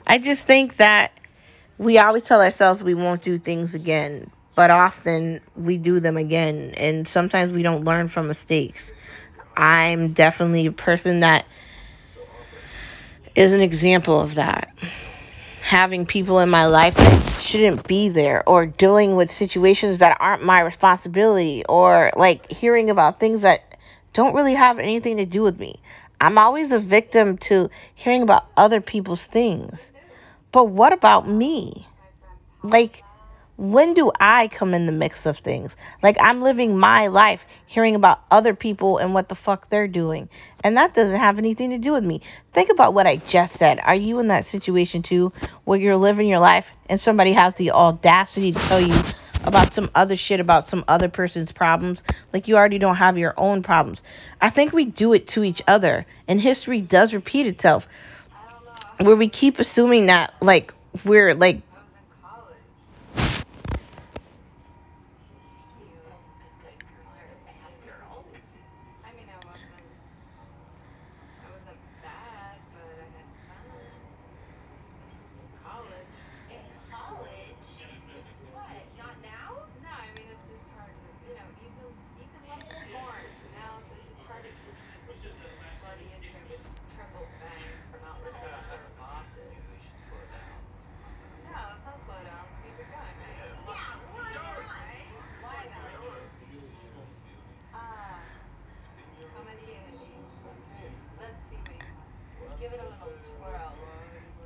I 0.08 0.18
just 0.18 0.44
think 0.44 0.78
that 0.78 1.12
we 1.78 1.98
always 2.00 2.24
tell 2.24 2.42
ourselves 2.42 2.84
we 2.84 2.94
won't 2.94 3.24
do 3.24 3.38
things 3.40 3.74
again, 3.76 4.30
but 4.56 4.70
often 4.72 5.42
we 5.56 5.78
do 5.78 6.00
them 6.00 6.18
again, 6.18 6.74
and 6.78 7.08
sometimes 7.08 7.54
we 7.54 7.64
don't 7.64 7.84
learn 7.86 8.08
from 8.08 8.28
mistakes. 8.28 8.84
I'm 9.58 10.14
definitely 10.14 10.66
a 10.66 10.72
person 10.72 11.22
that 11.22 11.46
is 13.36 13.52
an 13.52 13.62
example 13.62 14.20
of 14.20 14.36
that. 14.36 14.70
Having 15.62 16.06
people 16.06 16.40
in 16.40 16.50
my 16.50 16.68
life 16.68 16.96
that 16.96 17.42
shouldn't 17.42 17.88
be 17.88 18.10
there, 18.10 18.48
or 18.48 18.66
dealing 18.66 19.16
with 19.16 19.32
situations 19.32 19.98
that 19.98 20.18
aren't 20.20 20.44
my 20.44 20.62
responsibility, 20.62 21.64
or 21.68 22.12
like 22.16 22.52
hearing 22.52 22.90
about 22.90 23.20
things 23.20 23.42
that 23.42 23.78
don't 24.14 24.36
really 24.36 24.54
have 24.54 24.80
anything 24.80 25.18
to 25.18 25.26
do 25.26 25.42
with 25.42 25.60
me. 25.60 25.80
I'm 26.22 26.38
always 26.38 26.72
a 26.72 26.80
victim 26.80 27.38
to 27.40 27.70
hearing 27.96 28.22
about 28.22 28.46
other 28.56 28.80
people's 28.80 29.24
things. 29.26 29.92
But 30.52 30.66
what 30.66 30.94
about 30.94 31.28
me? 31.28 31.88
Like, 32.64 33.04
when 33.58 33.94
do 33.94 34.12
I 34.20 34.48
come 34.50 34.74
in 34.74 34.86
the 34.86 34.92
mix 34.92 35.26
of 35.26 35.40
things? 35.40 35.76
Like, 36.04 36.18
I'm 36.20 36.42
living 36.42 36.78
my 36.78 37.08
life 37.08 37.46
hearing 37.66 37.96
about 37.96 38.22
other 38.32 38.54
people 38.54 38.98
and 38.98 39.14
what 39.14 39.30
the 39.30 39.36
fuck 39.36 39.70
they're 39.70 39.88
doing. 39.88 40.30
And 40.64 40.78
that 40.78 40.94
doesn't 40.94 41.20
have 41.20 41.38
anything 41.38 41.70
to 41.72 41.78
do 41.78 41.94
with 41.94 42.04
me. 42.04 42.22
Think 42.54 42.70
about 42.70 42.94
what 42.94 43.08
I 43.08 43.18
just 43.18 43.58
said. 43.58 43.80
Are 43.82 43.96
you 43.96 44.20
in 44.20 44.28
that 44.30 44.46
situation 44.46 45.04
too, 45.04 45.32
where 45.64 45.80
you're 45.80 45.98
living 45.98 46.28
your 46.28 46.40
life 46.40 46.70
and 46.90 47.00
somebody 47.02 47.34
has 47.34 47.56
the 47.56 47.72
audacity 47.72 48.52
to 48.52 48.60
tell 48.60 48.82
you 48.82 48.94
about 49.44 49.74
some 49.74 49.90
other 49.96 50.18
shit 50.18 50.40
about 50.40 50.68
some 50.68 50.84
other 50.88 51.10
person's 51.10 51.52
problems? 51.52 52.04
Like, 52.34 52.48
you 52.48 52.58
already 52.58 52.80
don't 52.80 52.96
have 52.98 53.18
your 53.18 53.34
own 53.38 53.64
problems. 53.64 54.02
I 54.42 54.50
think 54.50 54.74
we 54.74 54.86
do 54.86 55.14
it 55.14 55.28
to 55.30 55.44
each 55.44 55.62
other. 55.68 56.06
And 56.28 56.42
history 56.42 56.82
does 56.82 57.14
repeat 57.14 57.48
itself 57.48 57.88
where 59.00 59.16
we 59.16 59.30
keep 59.30 59.60
assuming 59.60 60.08
that, 60.08 60.34
like, 60.42 60.74
we're 61.04 61.34
like 61.34 61.62
I 61.72 61.80
was 61.80 61.94
in 61.96 62.06
college. 62.22 62.66
You 65.80 66.00
a 66.00 66.52
good 66.64 66.80
girl 66.80 67.08
or 67.12 67.26
a 67.28 67.38
bad 67.46 67.74
girl? 67.86 68.26
I 69.04 69.12
mean, 69.16 69.28
I 69.30 69.40
wasn't. 69.46 69.76
I 71.44 71.48
wasn't 71.52 71.82
bad, 72.02 72.58
but 72.74 72.98
I 73.02 73.08
had 73.16 73.28
fun. 73.48 73.86
In 75.38 75.48
college. 75.64 76.16
In 76.50 76.64
college? 76.90 77.70
What? 78.54 78.78
Not 78.98 79.16
now? 79.22 79.50
No, 79.84 79.92
I 79.92 80.08
mean 80.16 80.28
it's 80.32 80.48
just 80.48 80.66
hard 80.76 80.94
to, 80.96 81.08
you 81.28 81.34
know, 81.36 81.48
Ethan 81.60 81.92
Ethan 82.20 82.44
wasn't 82.48 82.80
born 82.92 83.26
now, 83.54 83.84
so 83.88 83.94
it's 84.00 84.08
just 84.10 84.24
hard 84.28 84.44
to 84.44 84.52
keep 84.64 84.78
slutty 85.82 86.08
into 86.16 86.30
him 86.32 86.44
with 86.50 86.64
triple 86.96 87.28
bangs 87.40 87.82
for 87.92 88.00
not 88.02 88.18
listening 88.24 88.58
to 88.66 88.72
our 88.74 88.92
bosses. 88.98 89.48
Maybe 89.52 89.68
we 89.72 89.80
should 89.84 90.00
slow 90.10 90.24
down. 90.32 90.60
No, 91.46 91.60
let's 91.72 91.86
not 91.86 92.00
slow 92.06 92.20
down. 92.24 92.44
Let's 92.50 92.60
keep 92.64 92.78
it 92.80 92.90
going, 92.90 93.18
right? 93.22 93.38
Yeah. 93.38 93.56
Yeah, 93.68 93.98
why 94.14 94.32
not? 94.34 94.58
Right? 94.66 95.14
Why 95.42 95.62
not? 95.70 95.94
Ah, 97.74 98.24
comedy 99.34 99.66
Let's 101.20 101.40
see 101.50 101.58
what 101.66 101.76
you 101.78 101.94
want. 101.96 102.60
Give 102.60 102.72
it 102.74 102.80
a 102.80 102.90
little 102.90 103.14
twirl. 103.38 103.74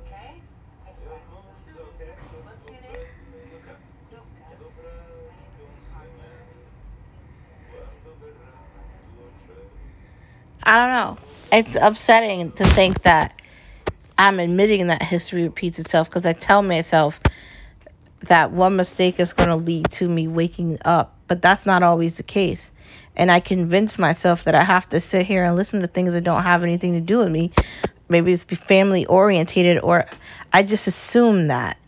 Okay? 0.06 0.42
Take 0.84 0.96
it 1.02 1.08
back 1.10 1.24
this 1.66 1.76
way. 1.76 1.96
What's 2.44 2.66
your 2.66 2.80
name? 2.82 3.06
Luca. 3.52 3.76
Lucas. 4.60 5.30
My 5.30 5.48
name 5.58 5.70
is 5.72 5.78
Carlos. 5.92 6.62
I 10.62 10.76
don't 10.76 10.90
know. 10.90 11.18
It's 11.52 11.74
upsetting 11.74 12.52
to 12.52 12.64
think 12.64 13.02
that 13.02 13.34
I'm 14.16 14.38
admitting 14.38 14.86
that 14.86 15.02
history 15.02 15.42
repeats 15.42 15.80
itself 15.80 16.08
because 16.08 16.24
I 16.24 16.32
tell 16.32 16.62
myself 16.62 17.18
that 18.20 18.52
one 18.52 18.76
mistake 18.76 19.18
is 19.18 19.32
going 19.32 19.48
to 19.48 19.56
lead 19.56 19.90
to 19.92 20.08
me 20.08 20.28
waking 20.28 20.78
up, 20.84 21.16
but 21.26 21.42
that's 21.42 21.66
not 21.66 21.82
always 21.82 22.14
the 22.14 22.22
case. 22.22 22.70
And 23.16 23.32
I 23.32 23.40
convince 23.40 23.98
myself 23.98 24.44
that 24.44 24.54
I 24.54 24.62
have 24.62 24.88
to 24.90 25.00
sit 25.00 25.26
here 25.26 25.44
and 25.44 25.56
listen 25.56 25.80
to 25.80 25.88
things 25.88 26.12
that 26.12 26.22
don't 26.22 26.44
have 26.44 26.62
anything 26.62 26.92
to 26.92 27.00
do 27.00 27.18
with 27.18 27.30
me. 27.30 27.50
Maybe 28.08 28.32
it's 28.32 28.44
family 28.44 29.06
orientated, 29.06 29.80
or 29.82 30.06
I 30.52 30.62
just 30.62 30.86
assume 30.86 31.48
that. 31.48 31.78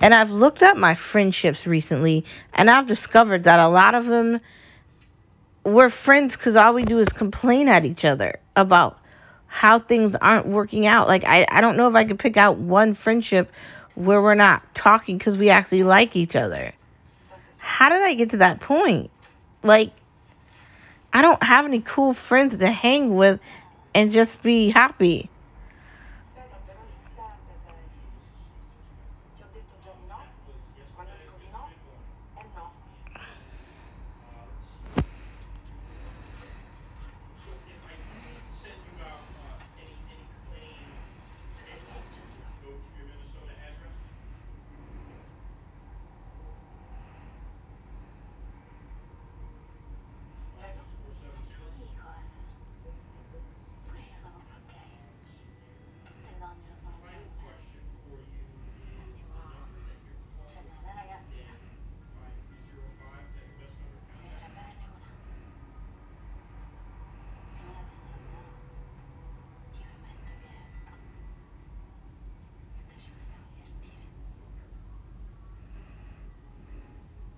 And 0.00 0.12
I've 0.12 0.32
looked 0.32 0.64
at 0.64 0.76
my 0.76 0.96
friendships 0.96 1.64
recently, 1.64 2.24
and 2.54 2.68
I've 2.68 2.88
discovered 2.88 3.44
that 3.44 3.60
a 3.60 3.68
lot 3.68 3.94
of 3.94 4.06
them 4.06 4.40
we're 5.64 5.90
friends 5.90 6.36
because 6.36 6.56
all 6.56 6.74
we 6.74 6.84
do 6.84 6.98
is 6.98 7.08
complain 7.08 7.68
at 7.68 7.84
each 7.84 8.04
other 8.04 8.40
about 8.56 8.98
how 9.54 9.78
things 9.78 10.16
aren't 10.16 10.46
working 10.46 10.86
out. 10.86 11.08
Like 11.08 11.24
I, 11.24 11.46
I 11.46 11.60
don't 11.60 11.76
know 11.76 11.86
if 11.86 11.94
I 11.94 12.04
could 12.06 12.18
pick 12.18 12.38
out 12.38 12.56
one 12.56 12.94
friendship 12.94 13.52
where 13.94 14.22
we're 14.22 14.34
not 14.34 14.62
talking 14.74 15.18
because 15.18 15.36
we 15.36 15.50
actually 15.50 15.82
like 15.82 16.16
each 16.16 16.34
other. 16.34 16.72
How 17.58 17.90
did 17.90 18.00
I 18.02 18.14
get 18.14 18.30
to 18.30 18.38
that 18.38 18.60
point? 18.60 19.10
Like 19.62 19.92
I 21.12 21.20
don't 21.20 21.42
have 21.42 21.66
any 21.66 21.82
cool 21.82 22.14
friends 22.14 22.56
to 22.56 22.70
hang 22.70 23.14
with 23.14 23.40
and 23.94 24.10
just 24.10 24.42
be 24.42 24.70
happy. 24.70 25.28
Aspetta, 26.34 26.56
però 26.64 26.80
l'istante 26.88 27.52
sei. 27.62 27.76
Ti 29.36 29.42
ho 29.42 29.48
detto 29.52 29.76
già 29.84 29.92
di 29.92 30.06
no? 30.08 30.16
Quando 30.94 31.12
dico 31.20 31.36
di 31.38 31.48
no, 31.52 31.68
è 32.36 32.42
no. 32.56 32.72
So 37.44 37.50
if 37.68 37.84
I 37.84 37.94
do 38.00 38.32
send 38.62 38.80
you 38.88 38.96
out, 39.04 39.28
uh, 39.36 39.60
any, 39.76 39.92
any 40.08 40.24
claim 40.48 40.88
paperwork, 41.60 42.08
would 42.16 42.32
it 42.40 42.56
go 42.64 42.72
to 42.72 42.88
your 42.96 43.04
Minnesota 43.12 43.52
address? 43.68 43.92
Five 50.56 50.72
six 50.72 51.04
four 51.04 51.12
seven 51.20 51.44
zero? 51.48 51.68
Final 57.02 57.28
question 57.42 57.82
for 58.02 58.16
you, 58.32 58.46
is 58.48 58.64
the 58.80 59.36
number 59.36 59.80
that 59.84 59.98
you're 60.06 60.22
calling 60.24 60.62
in 61.32 61.58
five 62.14 62.36
three 62.46 62.62
zero 62.72 62.86
five, 63.02 63.26
is 63.36 63.52
that 63.58 63.72
your 63.76 63.92
best 63.92 64.76
number 64.82 65.02
to 65.02 65.36
contact? 67.58 67.96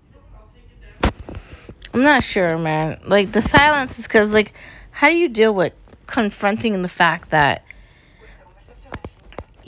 You 0.05 0.12
know 0.12 0.20
what, 0.20 0.35
I'll 0.35 0.51
take 0.53 0.68
it 0.70 0.81
down. 0.81 1.84
I'm 1.94 2.02
not 2.02 2.24
sure, 2.24 2.59
man. 2.59 2.98
Like 3.07 3.30
the 3.30 3.40
silence 3.40 3.96
is 4.00 4.04
because 4.04 4.28
like 4.30 4.52
how 4.90 5.09
do 5.09 5.14
you 5.14 5.28
deal 5.28 5.54
with 5.54 5.72
confronting 6.09 6.83
the 6.83 6.88
fact 6.88 7.30
that 7.30 7.64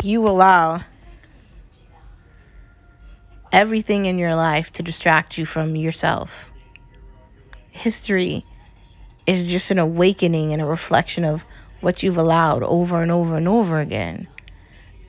you 0.03 0.27
allow 0.27 0.83
everything 3.53 4.07
in 4.07 4.19
your 4.19 4.35
life 4.35 4.73
to 4.73 4.83
distract 4.83 5.39
you 5.39 5.47
from 5.47 5.77
yourself. 5.77 6.51
History 7.71 8.45
is 9.27 9.47
just 9.47 9.71
an 9.71 9.79
awakening 9.79 10.53
and 10.53 10.61
a 10.61 10.67
reflection 10.67 11.25
of 11.25 11.45
what 11.81 12.03
you've 12.03 12.19
allowed 12.19 12.65
over 12.65 13.03
and 13.03 13.13
over 13.13 13.37
and 13.37 13.47
over 13.47 13.81
again. 13.81 14.27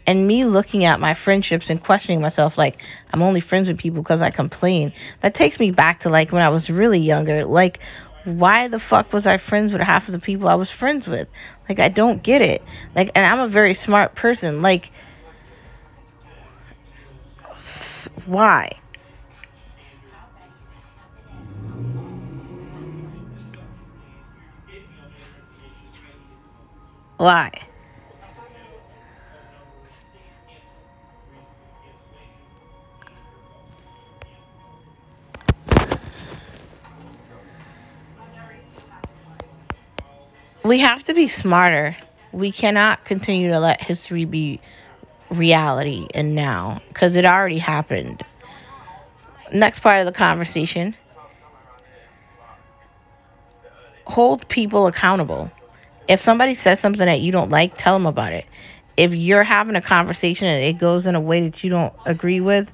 And 0.08 0.26
me 0.26 0.46
looking 0.46 0.86
at 0.86 1.02
my 1.02 1.14
friendships 1.14 1.70
and 1.70 1.84
questioning 1.84 2.22
myself, 2.22 2.58
like, 2.58 2.82
I'm 3.12 3.22
only 3.22 3.42
friends 3.42 3.68
with 3.68 3.78
people 3.78 4.02
because 4.02 4.22
I 4.22 4.32
complain, 4.32 4.94
that 5.22 5.36
takes 5.36 5.60
me 5.60 5.70
back 5.72 6.00
to 6.02 6.10
like 6.10 6.32
when 6.32 6.42
I 6.42 6.50
was 6.50 6.70
really 6.70 7.00
younger. 7.00 7.44
Like, 7.44 7.80
why 8.24 8.70
the 8.70 8.80
fuck 8.80 9.12
was 9.12 9.28
I 9.28 9.38
friends 9.38 9.74
with 9.74 9.82
half 9.82 10.08
of 10.08 10.14
the 10.14 10.20
people 10.20 10.48
I 10.48 10.56
was 10.56 10.72
friends 10.72 11.08
with? 11.08 11.28
Like, 11.68 11.80
I 11.80 11.90
don't 11.90 12.24
get 12.24 12.42
it. 12.42 12.64
Like, 12.96 13.12
and 13.16 13.26
I'm 13.26 13.42
a 13.42 13.50
very 13.50 13.74
smart 13.74 14.16
person. 14.16 14.62
Like, 14.62 14.92
why? 18.26 18.72
Why? 27.18 27.52
We 40.68 40.80
have 40.80 41.02
to 41.06 41.14
be 41.14 41.30
smarter. 41.30 41.96
We 42.34 42.52
cannot 42.52 43.06
continue 43.06 43.52
to 43.52 43.60
let 43.62 43.82
history 43.82 44.26
be 44.26 44.60
reality 45.30 46.08
and 46.14 46.36
now 46.36 46.82
because 46.90 47.16
it 47.16 47.26
already 47.26 47.58
happened. 47.58 48.22
Next 49.54 49.80
part 49.80 50.02
of 50.02 50.06
the 50.06 50.12
conversation 50.12 50.94
hold 54.06 54.46
people 54.50 54.88
accountable. 54.88 55.50
If 56.10 56.20
somebody 56.20 56.54
says 56.54 56.82
something 56.82 57.06
that 57.06 57.22
you 57.22 57.32
don't 57.32 57.50
like, 57.50 57.78
tell 57.78 57.96
them 57.96 58.06
about 58.06 58.34
it. 58.34 58.46
If 58.98 59.14
you're 59.14 59.44
having 59.44 59.78
a 59.78 59.82
conversation 59.82 60.50
and 60.50 60.62
it 60.66 60.80
goes 60.80 61.06
in 61.06 61.16
a 61.16 61.22
way 61.22 61.48
that 61.48 61.64
you 61.64 61.70
don't 61.70 61.94
agree 62.06 62.42
with, 62.42 62.70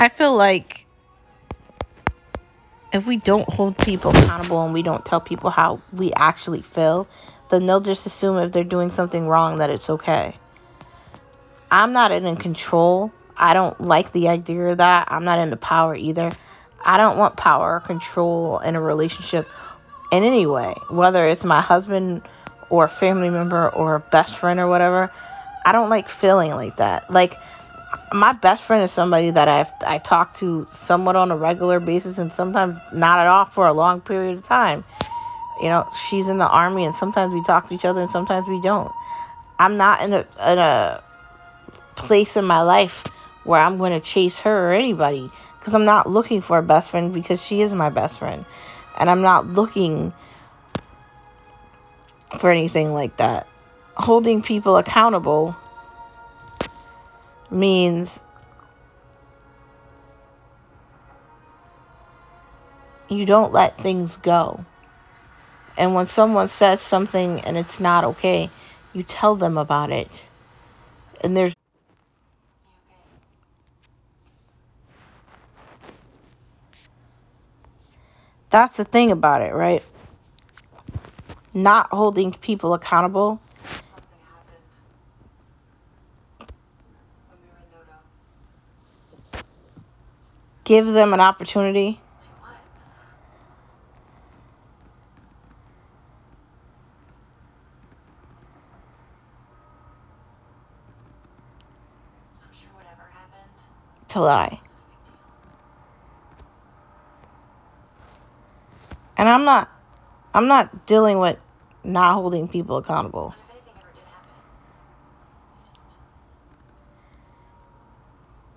I 0.00 0.08
feel 0.08 0.34
like 0.34 0.86
if 2.90 3.06
we 3.06 3.18
don't 3.18 3.46
hold 3.46 3.76
people 3.76 4.12
accountable 4.16 4.64
and 4.64 4.72
we 4.72 4.82
don't 4.82 5.04
tell 5.04 5.20
people 5.20 5.50
how 5.50 5.82
we 5.92 6.10
actually 6.14 6.62
feel, 6.62 7.06
then 7.50 7.66
they'll 7.66 7.82
just 7.82 8.06
assume 8.06 8.38
if 8.38 8.50
they're 8.50 8.64
doing 8.64 8.90
something 8.90 9.26
wrong 9.26 9.58
that 9.58 9.68
it's 9.68 9.90
okay. 9.90 10.38
I'm 11.70 11.92
not 11.92 12.12
in 12.12 12.34
control. 12.36 13.12
I 13.36 13.52
don't 13.52 13.78
like 13.78 14.10
the 14.12 14.28
idea 14.28 14.68
of 14.68 14.78
that. 14.78 15.08
I'm 15.12 15.24
not 15.24 15.38
into 15.38 15.58
power 15.58 15.94
either. 15.94 16.32
I 16.82 16.96
don't 16.96 17.18
want 17.18 17.36
power 17.36 17.74
or 17.74 17.80
control 17.80 18.58
in 18.60 18.76
a 18.76 18.80
relationship 18.80 19.46
in 20.10 20.24
any 20.24 20.46
way, 20.46 20.72
whether 20.88 21.26
it's 21.26 21.44
my 21.44 21.60
husband 21.60 22.22
or 22.70 22.86
a 22.86 22.88
family 22.88 23.28
member 23.28 23.68
or 23.68 23.96
a 23.96 24.00
best 24.00 24.38
friend 24.38 24.60
or 24.60 24.66
whatever. 24.66 25.12
I 25.66 25.72
don't 25.72 25.90
like 25.90 26.08
feeling 26.08 26.52
like 26.52 26.78
that. 26.78 27.10
Like 27.10 27.36
my 28.12 28.32
best 28.32 28.64
friend 28.64 28.82
is 28.82 28.90
somebody 28.90 29.30
that 29.30 29.48
I 29.48 29.66
I 29.86 29.98
talk 29.98 30.34
to 30.36 30.66
somewhat 30.72 31.16
on 31.16 31.30
a 31.30 31.36
regular 31.36 31.80
basis 31.80 32.18
and 32.18 32.32
sometimes 32.32 32.78
not 32.92 33.20
at 33.20 33.26
all 33.26 33.44
for 33.46 33.66
a 33.66 33.72
long 33.72 34.00
period 34.00 34.38
of 34.38 34.44
time. 34.44 34.84
You 35.60 35.68
know, 35.68 35.88
she's 35.94 36.26
in 36.28 36.38
the 36.38 36.48
army 36.48 36.84
and 36.84 36.94
sometimes 36.94 37.32
we 37.32 37.42
talk 37.42 37.68
to 37.68 37.74
each 37.74 37.84
other 37.84 38.00
and 38.00 38.10
sometimes 38.10 38.48
we 38.48 38.60
don't. 38.60 38.92
I'm 39.58 39.76
not 39.76 40.02
in 40.02 40.12
a 40.12 40.26
in 40.46 40.58
a 40.58 41.02
place 41.94 42.36
in 42.36 42.44
my 42.44 42.62
life 42.62 43.04
where 43.44 43.60
I'm 43.60 43.78
going 43.78 43.92
to 43.92 44.00
chase 44.00 44.38
her 44.40 44.68
or 44.68 44.72
anybody 44.72 45.30
because 45.58 45.74
I'm 45.74 45.84
not 45.84 46.08
looking 46.08 46.40
for 46.40 46.58
a 46.58 46.62
best 46.62 46.90
friend 46.90 47.12
because 47.12 47.42
she 47.42 47.60
is 47.60 47.72
my 47.72 47.90
best 47.90 48.18
friend. 48.18 48.44
And 48.98 49.08
I'm 49.08 49.22
not 49.22 49.46
looking 49.46 50.12
for 52.38 52.50
anything 52.50 52.92
like 52.92 53.16
that. 53.18 53.46
Holding 53.96 54.42
people 54.42 54.76
accountable 54.76 55.56
means 57.50 58.18
you 63.08 63.26
don't 63.26 63.52
let 63.52 63.78
things 63.78 64.16
go. 64.16 64.64
And 65.76 65.94
when 65.94 66.06
someone 66.08 66.48
says 66.48 66.80
something 66.80 67.40
and 67.42 67.56
it's 67.58 67.80
not 67.80 68.04
okay, 68.04 68.50
you 68.94 69.02
tell 69.02 69.36
them 69.36 69.58
about 69.58 69.92
it. 69.92 70.10
And 71.22 71.36
there's 71.36 71.54
that's 78.50 78.76
the 78.78 78.84
thing 78.84 79.10
about 79.12 79.42
it, 79.42 79.54
right? 79.54 79.84
Not 81.54 81.88
holding 81.92 82.32
people 82.32 82.74
accountable 82.74 83.40
Something 83.90 84.20
happened. 84.24 84.64
When 87.28 87.38
we 87.40 87.48
were 87.48 87.60
in 87.64 87.70
Noto. 87.70 87.98
Give 90.70 90.86
them 90.86 91.12
an 91.12 91.20
opportunity 91.20 92.00
Like 92.22 92.40
what? 92.40 92.60
I'm 102.42 102.52
sure 102.54 102.70
whatever 102.74 103.02
happened 103.12 103.50
to 104.10 104.20
lie. 104.20 104.60
wasn't 104.62 104.62
a 104.62 104.86
big 104.86 105.02
deal. 105.02 105.26
And 109.16 109.28
I'm 109.28 109.44
not 109.44 109.68
I'm 110.34 110.46
not 110.48 110.86
dealing 110.86 111.18
with 111.18 111.38
not 111.84 112.14
holding 112.14 112.48
people 112.48 112.76
accountable. 112.78 113.34
But 113.34 113.38
if 113.40 113.50
anything 113.50 113.74
ever 113.80 113.92
did 113.92 114.06
happen, 114.06 114.36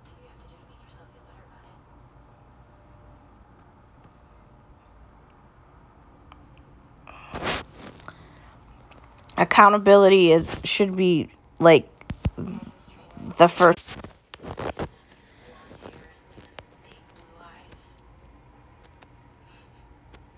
just 0.00 0.06
what 0.06 0.16
do 0.16 0.22
you 0.22 0.28
have 0.30 0.38
to 0.38 0.48
do 0.48 0.56
to 0.62 0.66
make 0.70 0.82
yourself 0.84 1.08
feel 1.12 1.22
better 1.26 1.44
about 1.50 1.66
it? 9.38 9.43
Accountability 9.54 10.32
is 10.32 10.48
should 10.64 10.96
be 10.96 11.28
like 11.60 11.88
the 13.38 13.46
first 13.46 13.84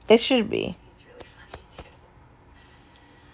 it 0.08 0.20
should 0.20 0.50
be. 0.50 0.76
Funny 1.16 1.62
too. 1.78 1.84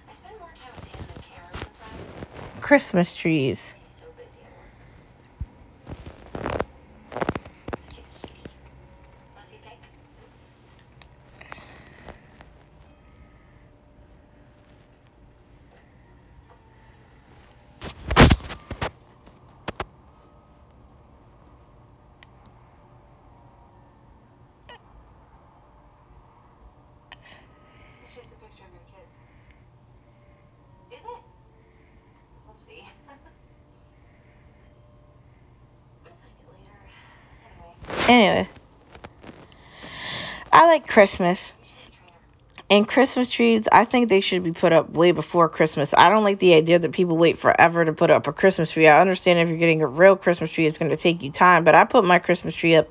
I 0.09 0.15
spend 0.15 0.39
more 0.39 0.51
time 0.55 0.71
with 0.77 0.85
him 0.95 1.05
than 1.13 1.23
Karen 1.25 1.51
sometimes. 1.53 2.61
Christmas 2.61 3.13
trees. 3.13 3.59
He's 3.61 3.99
so 3.99 4.07
busy 4.17 4.45
at 4.45 4.57
work. 4.57 4.71
The 7.71 7.77
chicken's 7.93 8.17
sticky. 8.19 8.35
Wanna 9.35 9.49
see 9.51 9.57
a 9.57 9.69
cake? 9.69 9.83
This 27.83 28.11
is 28.11 28.15
just 28.17 28.33
a 28.33 28.37
picture 28.37 28.65
of 28.65 28.73
your 28.73 28.83
kids. 28.93 29.15
Is 30.93 31.01
it? 31.01 31.23
Whoopsie. 32.47 32.85
I'll 33.09 33.17
find 33.17 33.21
it 33.21 33.27
later. 37.89 37.92
Anyway. 38.09 38.49
I 40.53 40.67
like 40.67 40.87
Christmas. 40.87 41.41
And 42.69 42.89
Christmas 42.89 43.29
trees, 43.29 43.65
I 43.71 43.85
think 43.85 44.09
they 44.09 44.21
should 44.21 44.43
be 44.43 44.53
put 44.53 44.73
up 44.73 44.91
way 44.91 45.13
before 45.13 45.49
Christmas. 45.49 45.91
I 45.93 46.09
don't 46.09 46.25
like 46.25 46.39
the 46.39 46.55
idea 46.55 46.79
that 46.79 46.93
people 46.93 47.19
wait 47.19 47.39
forever 47.39 47.85
to 47.85 47.93
put 47.93 48.11
up 48.11 48.27
a 48.27 48.33
Christmas 48.33 48.71
tree. 48.71 48.89
I 48.89 48.99
understand 48.99 49.39
if 49.39 49.49
you're 49.51 49.59
getting 49.59 49.83
a 49.83 49.87
real 49.87 50.17
Christmas 50.17 50.51
tree, 50.51 50.67
it's 50.67 50.79
going 50.79 50.91
to 50.91 50.97
take 50.97 51.23
you 51.23 51.31
time, 51.31 51.65
but 51.65 51.75
I 51.75 51.85
put 51.85 52.05
my 52.05 52.19
Christmas 52.19 52.55
tree 52.55 52.75
up 52.75 52.89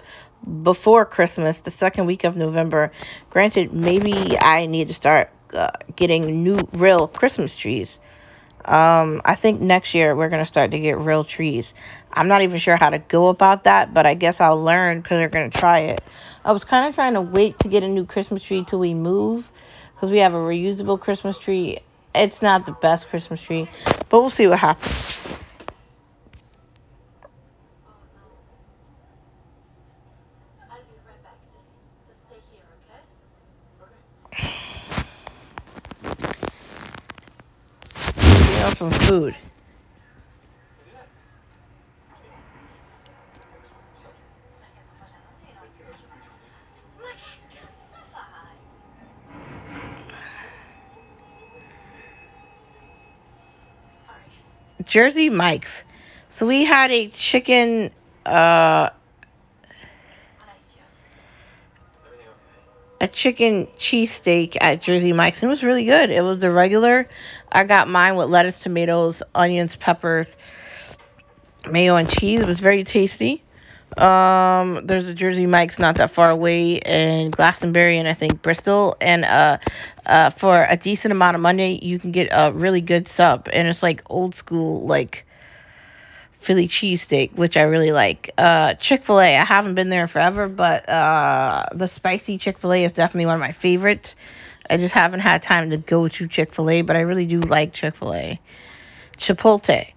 before 0.61 1.05
Christmas, 1.05 1.57
the 1.57 1.71
second 1.71 2.05
week 2.05 2.23
of 2.23 2.35
November. 2.35 2.91
Granted, 3.31 3.73
maybe 3.73 4.37
I 4.39 4.67
need 4.67 4.89
to 4.89 4.93
start 4.93 5.31
uh, 5.53 5.71
getting 5.95 6.43
new, 6.43 6.57
real 6.73 7.07
Christmas 7.07 7.55
trees. 7.55 7.89
Um, 8.65 9.21
I 9.25 9.35
think 9.35 9.61
next 9.61 9.93
year 9.93 10.15
we're 10.15 10.29
gonna 10.29 10.45
start 10.45 10.71
to 10.71 10.79
get 10.79 10.97
real 10.97 11.23
trees. 11.23 11.73
I'm 12.13 12.27
not 12.27 12.41
even 12.41 12.59
sure 12.59 12.75
how 12.77 12.89
to 12.89 12.99
go 12.99 13.27
about 13.27 13.63
that, 13.65 13.93
but 13.93 14.05
I 14.05 14.13
guess 14.13 14.39
I'll 14.41 14.61
learn 14.61 15.01
because 15.01 15.19
we're 15.19 15.29
gonna 15.29 15.49
try 15.49 15.79
it. 15.79 16.03
I 16.45 16.51
was 16.51 16.63
kind 16.63 16.87
of 16.87 16.95
trying 16.95 17.13
to 17.13 17.21
wait 17.21 17.59
to 17.59 17.67
get 17.67 17.83
a 17.83 17.87
new 17.87 18.05
Christmas 18.05 18.43
tree 18.43 18.63
till 18.65 18.79
we 18.79 18.93
move, 18.93 19.49
because 19.95 20.11
we 20.11 20.19
have 20.19 20.33
a 20.33 20.37
reusable 20.37 20.99
Christmas 20.99 21.37
tree. 21.37 21.79
It's 22.13 22.41
not 22.41 22.65
the 22.65 22.73
best 22.73 23.07
Christmas 23.09 23.41
tree, 23.41 23.69
but 24.09 24.21
we'll 24.21 24.29
see 24.29 24.47
what 24.47 24.59
happens. 24.59 25.19
Oh 27.85 27.93
no. 28.13 28.21
I'll 30.69 30.77
be 30.81 30.95
right 31.07 31.23
back. 31.23 31.37
Just 31.51 31.65
just 32.07 32.19
stay 32.27 32.39
here, 32.51 32.63
food. 38.89 39.35
Jersey 54.85 55.29
Mike's. 55.29 55.83
So 56.29 56.45
we 56.47 56.63
had 56.63 56.91
a 56.91 57.07
chicken 57.09 57.91
uh 58.25 58.89
Alessio. 60.39 60.83
Everything 62.05 62.27
okay? 62.27 62.90
A 63.01 63.07
chicken 63.07 63.65
cheesesteak 63.79 64.55
at 64.61 64.79
Jersey 64.79 65.11
Mike's. 65.11 65.41
And 65.41 65.49
it 65.49 65.53
was 65.53 65.63
really 65.63 65.85
good. 65.85 66.11
It 66.11 66.23
was 66.23 66.37
the 66.37 66.51
regular. 66.51 67.09
I 67.51 67.63
got 67.63 67.89
mine 67.89 68.15
with 68.15 68.29
lettuce, 68.29 68.55
tomatoes, 68.57 69.23
onions, 69.33 69.75
peppers, 69.75 70.27
mayo, 71.67 71.95
and 71.95 72.07
cheese. 72.07 72.41
It 72.41 72.47
was 72.47 72.59
very 72.59 72.83
tasty. 72.83 73.43
Um, 73.97 74.85
there's 74.85 75.07
a 75.07 75.15
Jersey 75.15 75.47
Mike's 75.47 75.79
not 75.79 75.97
that 75.97 76.11
far 76.11 76.29
away 76.29 76.75
in 76.75 77.31
Glastonbury 77.31 77.97
and 77.97 78.07
I 78.07 78.13
think 78.13 78.43
Bristol. 78.43 78.95
And 79.01 79.25
uh, 79.25 79.57
uh, 80.05 80.29
for 80.29 80.63
a 80.69 80.77
decent 80.77 81.11
amount 81.11 81.33
of 81.35 81.41
money, 81.41 81.83
you 81.83 81.97
can 81.97 82.11
get 82.11 82.29
a 82.31 82.51
really 82.53 82.81
good 82.81 83.07
sub. 83.07 83.49
And 83.51 83.67
it's 83.67 83.81
like 83.81 84.03
old 84.11 84.35
school, 84.35 84.85
like 84.85 85.25
Philly 86.41 86.67
cheesesteak, 86.67 87.33
which 87.33 87.55
I 87.55 87.61
really 87.61 87.91
like. 87.91 88.33
Uh, 88.37 88.73
Chick 88.73 89.05
fil 89.05 89.19
A, 89.19 89.37
I 89.37 89.45
haven't 89.45 89.75
been 89.75 89.89
there 89.89 90.07
forever, 90.07 90.47
but 90.47 90.89
uh, 90.89 91.65
the 91.73 91.87
spicy 91.87 92.39
Chick 92.39 92.57
fil 92.57 92.73
A 92.73 92.83
is 92.83 92.91
definitely 92.91 93.27
one 93.27 93.35
of 93.35 93.39
my 93.39 93.51
favorites. 93.51 94.15
I 94.67 94.77
just 94.77 94.93
haven't 94.93 95.19
had 95.19 95.43
time 95.43 95.69
to 95.69 95.77
go 95.77 96.07
to 96.07 96.27
Chick 96.27 96.55
fil 96.55 96.69
A, 96.69 96.81
but 96.81 96.95
I 96.95 97.01
really 97.01 97.25
do 97.25 97.41
like 97.41 97.73
Chick 97.73 97.95
fil 97.95 98.15
A. 98.15 98.39
Chipotle. 99.17 99.91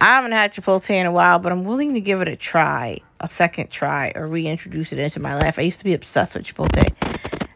I 0.00 0.04
haven't 0.04 0.32
had 0.32 0.54
Chipotle 0.54 0.90
in 0.90 1.06
a 1.06 1.10
while, 1.10 1.40
but 1.40 1.50
I'm 1.50 1.64
willing 1.64 1.94
to 1.94 2.00
give 2.00 2.20
it 2.20 2.28
a 2.28 2.36
try, 2.36 3.00
a 3.18 3.28
second 3.28 3.70
try, 3.70 4.12
or 4.14 4.28
reintroduce 4.28 4.92
it 4.92 5.00
into 5.00 5.18
my 5.18 5.34
life. 5.34 5.58
I 5.58 5.62
used 5.62 5.78
to 5.78 5.84
be 5.84 5.94
obsessed 5.94 6.36
with 6.36 6.44
Chipotle, 6.44 6.94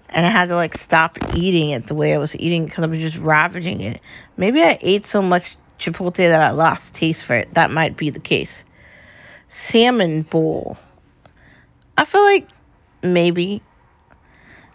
and 0.09 0.27
I 0.27 0.31
had 0.31 0.49
to 0.49 0.57
like 0.57 0.77
stop 0.79 1.17
eating 1.37 1.71
it 1.71 1.87
the 1.87 1.95
way 1.95 2.13
I 2.13 2.19
was 2.19 2.35
eating 2.35 2.65
because 2.65 2.83
I 2.83 2.89
was 2.89 2.99
just 2.99 3.19
ravaging 3.19 3.83
it. 3.83 4.01
Maybe 4.37 4.63
I 4.63 4.79
ate 4.81 5.07
so 5.07 5.23
much 5.23 5.57
Chipotle 5.81 6.17
that 6.17 6.41
I 6.41 6.51
lost 6.51 6.95
taste 6.95 7.25
for 7.25 7.35
it. 7.35 7.55
That 7.55 7.71
might 7.71 7.97
be 7.97 8.11
the 8.11 8.21
case. 8.21 8.63
Salmon 9.49 10.23
bowl. 10.23 10.77
I 11.97 12.05
feel 12.05 12.23
like 12.23 12.49
maybe 13.03 13.63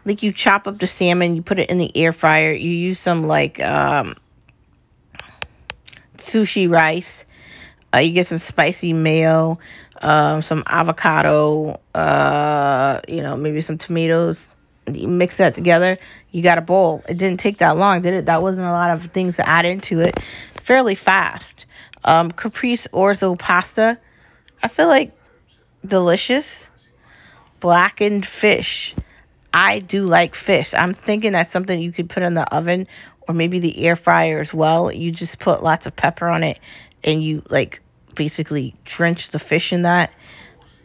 like 0.03 0.23
you 0.23 0.33
chop 0.33 0.67
up 0.67 0.79
the 0.79 0.87
salmon, 0.87 1.35
you 1.35 1.41
put 1.41 1.59
it 1.59 1.69
in 1.69 1.77
the 1.77 1.95
air 1.95 2.11
fryer, 2.11 2.51
you 2.53 2.69
use 2.69 2.99
some 2.99 3.27
like 3.27 3.59
um 3.61 4.15
sushi 6.17 6.69
rice. 6.69 7.23
Uh, 7.93 7.99
you 7.99 8.11
get 8.11 8.27
some 8.27 8.39
spicy 8.39 8.91
mayo, 8.91 9.57
um, 10.01 10.41
some 10.41 10.63
avocado, 10.65 11.79
uh, 11.93 12.99
you 13.07 13.21
know, 13.21 13.37
maybe 13.37 13.61
some 13.61 13.77
tomatoes. 13.77 14.45
You 14.91 15.07
mix 15.07 15.37
that 15.37 15.55
together. 15.55 15.97
You 16.31 16.43
got 16.43 16.57
a 16.57 16.61
bowl. 16.61 17.03
It 17.09 17.17
didn't 17.17 17.39
take 17.39 17.59
that 17.59 17.77
long, 17.77 18.01
did 18.01 18.13
it? 18.13 18.25
That 18.25 18.41
wasn't 18.41 18.67
a 18.67 18.71
lot 18.71 18.91
of 18.91 19.05
things 19.07 19.35
to 19.37 19.47
add 19.47 19.65
into 19.65 19.99
it. 20.01 20.19
Fairly 20.63 20.95
fast. 20.95 21.65
Um, 22.03 22.31
caprese 22.31 22.87
orzo 22.93 23.37
pasta. 23.37 23.99
I 24.61 24.67
feel 24.67 24.87
like 24.87 25.13
delicious. 25.85 26.47
Blackened 27.59 28.25
fish. 28.25 28.95
I 29.53 29.79
do 29.79 30.05
like 30.05 30.35
fish. 30.35 30.73
I'm 30.73 30.93
thinking 30.93 31.31
that's 31.31 31.51
something 31.51 31.79
you 31.79 31.91
could 31.91 32.09
put 32.09 32.23
in 32.23 32.33
the 32.33 32.45
oven 32.53 32.87
or 33.27 33.33
maybe 33.33 33.59
the 33.59 33.85
air 33.85 33.95
fryer 33.95 34.39
as 34.39 34.53
well. 34.53 34.91
You 34.91 35.11
just 35.11 35.39
put 35.39 35.63
lots 35.63 35.85
of 35.85 35.95
pepper 35.95 36.27
on 36.27 36.43
it 36.43 36.59
and 37.03 37.23
you 37.23 37.41
like 37.49 37.81
basically 38.13 38.75
drench 38.83 39.29
the 39.29 39.39
fish 39.39 39.71
in 39.71 39.83
that. 39.83 40.11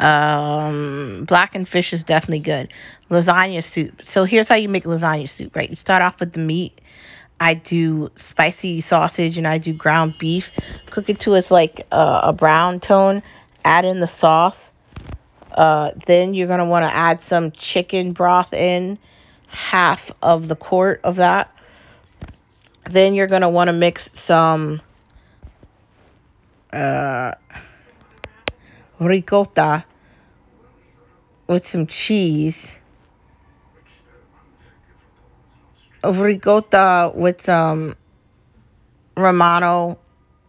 Um, 0.01 1.27
blackened 1.29 1.69
fish 1.69 1.93
is 1.93 2.03
definitely 2.03 2.41
good. 2.41 2.73
Lasagna 3.11 3.63
soup. 3.63 4.01
So 4.03 4.25
here's 4.25 4.49
how 4.49 4.55
you 4.55 4.69
make 4.69 4.85
lasagna 4.85 5.29
soup, 5.29 5.55
right? 5.55 5.69
You 5.69 5.77
start 5.77 6.03
off 6.03 6.19
with 6.21 6.33
the 6.33 6.41
meat. 6.41 6.81
I 7.39 7.55
do 7.55 8.11
spicy 8.17 8.81
sausage 8.81 9.37
and 9.37 9.47
I 9.47 9.59
do 9.59 9.75
ground 9.75 10.17
beef. 10.19 10.51
Cook 10.89 11.11
it 11.11 11.21
to 11.21 11.35
it's 11.35 11.51
like 11.51 11.87
uh, 11.93 12.21
a 12.25 12.33
brown 12.33 12.81
tone. 12.81 13.23
Add 13.63 13.85
in 13.85 14.01
the 14.01 14.09
sauce. 14.09 14.71
Uh, 15.51 15.91
then 16.07 16.33
you're 16.33 16.49
gonna 16.49 16.65
want 16.65 16.87
to 16.87 16.95
add 16.95 17.23
some 17.23 17.51
chicken 17.51 18.13
broth 18.13 18.55
in, 18.55 18.99
half 19.49 20.11
of 20.23 20.49
the 20.49 20.57
quart 20.57 21.01
of 21.05 21.17
that. 21.17 21.55
Then 22.87 23.13
you're 23.13 23.27
gonna 23.27 23.51
want 23.51 23.69
to 23.69 23.73
mix 23.73 24.09
some 24.15 24.81
uh, 26.73 27.33
ricotta 28.99 29.85
with 31.51 31.67
some 31.67 31.89
cheese. 31.89 32.57
of 36.03 36.21
Ricotta 36.21 37.13
with 37.15 37.45
some 37.45 37.95
romano 39.17 39.99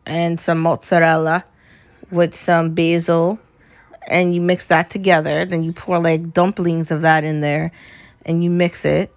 and 0.05 0.39
some 0.39 0.59
mozzarella 0.59 1.43
with 2.09 2.35
some 2.35 2.73
basil 2.73 3.37
and 4.07 4.33
you 4.33 4.39
mix 4.39 4.67
that 4.67 4.89
together. 4.91 5.45
Then 5.45 5.63
you 5.63 5.73
pour 5.73 5.99
like 5.99 6.33
dumplings 6.33 6.91
of 6.91 7.01
that 7.01 7.23
in 7.23 7.41
there 7.41 7.71
and 8.25 8.43
you 8.43 8.49
mix 8.49 8.85
it. 8.85 9.13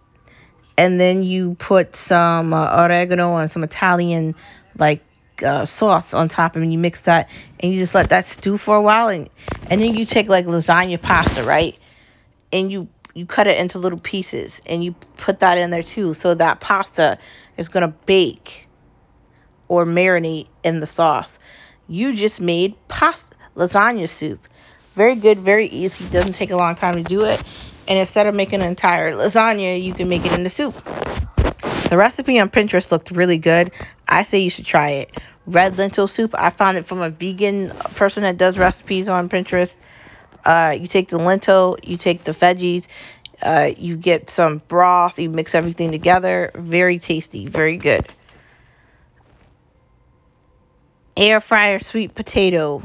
And 0.76 1.00
then 1.00 1.22
you 1.22 1.54
put 1.54 1.94
some 1.94 2.52
uh, 2.52 2.82
oregano 2.84 3.36
and 3.36 3.50
some 3.50 3.62
Italian 3.62 4.34
like 4.76 5.02
uh, 5.42 5.66
sauce 5.66 6.14
on 6.14 6.28
top 6.28 6.56
and 6.56 6.72
you 6.72 6.78
mix 6.78 7.02
that 7.02 7.28
and 7.60 7.72
you 7.72 7.78
just 7.78 7.94
let 7.94 8.10
that 8.10 8.26
stew 8.26 8.58
for 8.58 8.76
a 8.76 8.82
while 8.82 9.08
and 9.08 9.28
and 9.66 9.80
then 9.80 9.94
you 9.94 10.06
take 10.06 10.28
like 10.28 10.46
lasagna 10.46 11.00
pasta, 11.00 11.42
right? 11.44 11.78
And 12.52 12.70
you 12.70 12.88
you 13.14 13.26
cut 13.26 13.46
it 13.46 13.58
into 13.58 13.78
little 13.78 13.98
pieces 13.98 14.60
and 14.66 14.84
you 14.84 14.94
put 15.16 15.40
that 15.40 15.58
in 15.58 15.70
there 15.70 15.82
too. 15.82 16.14
So 16.14 16.34
that 16.34 16.60
pasta 16.60 17.18
is 17.56 17.68
going 17.68 17.88
to 17.88 17.96
bake 18.06 18.68
or 19.68 19.86
marinate 19.86 20.48
in 20.62 20.80
the 20.80 20.86
sauce. 20.86 21.38
You 21.86 22.14
just 22.14 22.40
made 22.40 22.76
pasta 22.88 23.36
lasagna 23.56 24.08
soup. 24.08 24.48
Very 24.94 25.16
good, 25.16 25.40
very 25.40 25.66
easy. 25.66 26.08
Doesn't 26.08 26.34
take 26.34 26.50
a 26.50 26.56
long 26.56 26.76
time 26.76 26.96
to 26.96 27.02
do 27.02 27.24
it. 27.24 27.42
And 27.86 27.98
instead 27.98 28.26
of 28.26 28.34
making 28.34 28.60
an 28.62 28.66
entire 28.66 29.12
lasagna, 29.12 29.82
you 29.82 29.92
can 29.92 30.08
make 30.08 30.24
it 30.24 30.32
into 30.32 30.50
soup. 30.50 30.74
The 31.90 31.96
recipe 31.98 32.38
on 32.40 32.48
Pinterest 32.48 32.90
looked 32.90 33.10
really 33.10 33.38
good. 33.38 33.70
I 34.08 34.22
say 34.22 34.40
you 34.40 34.50
should 34.50 34.66
try 34.66 34.90
it. 34.90 35.10
Red 35.46 35.78
lentil 35.78 36.08
soup. 36.08 36.34
I 36.36 36.50
found 36.50 36.78
it 36.78 36.86
from 36.86 37.00
a 37.00 37.10
vegan 37.10 37.70
person 37.94 38.22
that 38.22 38.36
does 38.38 38.58
recipes 38.58 39.08
on 39.08 39.28
Pinterest. 39.28 39.74
Uh, 40.44 40.76
you 40.78 40.88
take 40.88 41.08
the 41.08 41.18
lentil, 41.18 41.78
you 41.82 41.96
take 41.96 42.24
the 42.24 42.32
veggies, 42.32 42.86
uh, 43.42 43.70
you 43.76 43.96
get 43.96 44.28
some 44.28 44.58
broth, 44.68 45.18
you 45.18 45.30
mix 45.30 45.54
everything 45.54 45.90
together. 45.90 46.50
Very 46.54 46.98
tasty, 46.98 47.46
very 47.46 47.76
good. 47.78 48.06
Air 51.16 51.40
fryer 51.40 51.78
sweet 51.78 52.14
potato. 52.14 52.82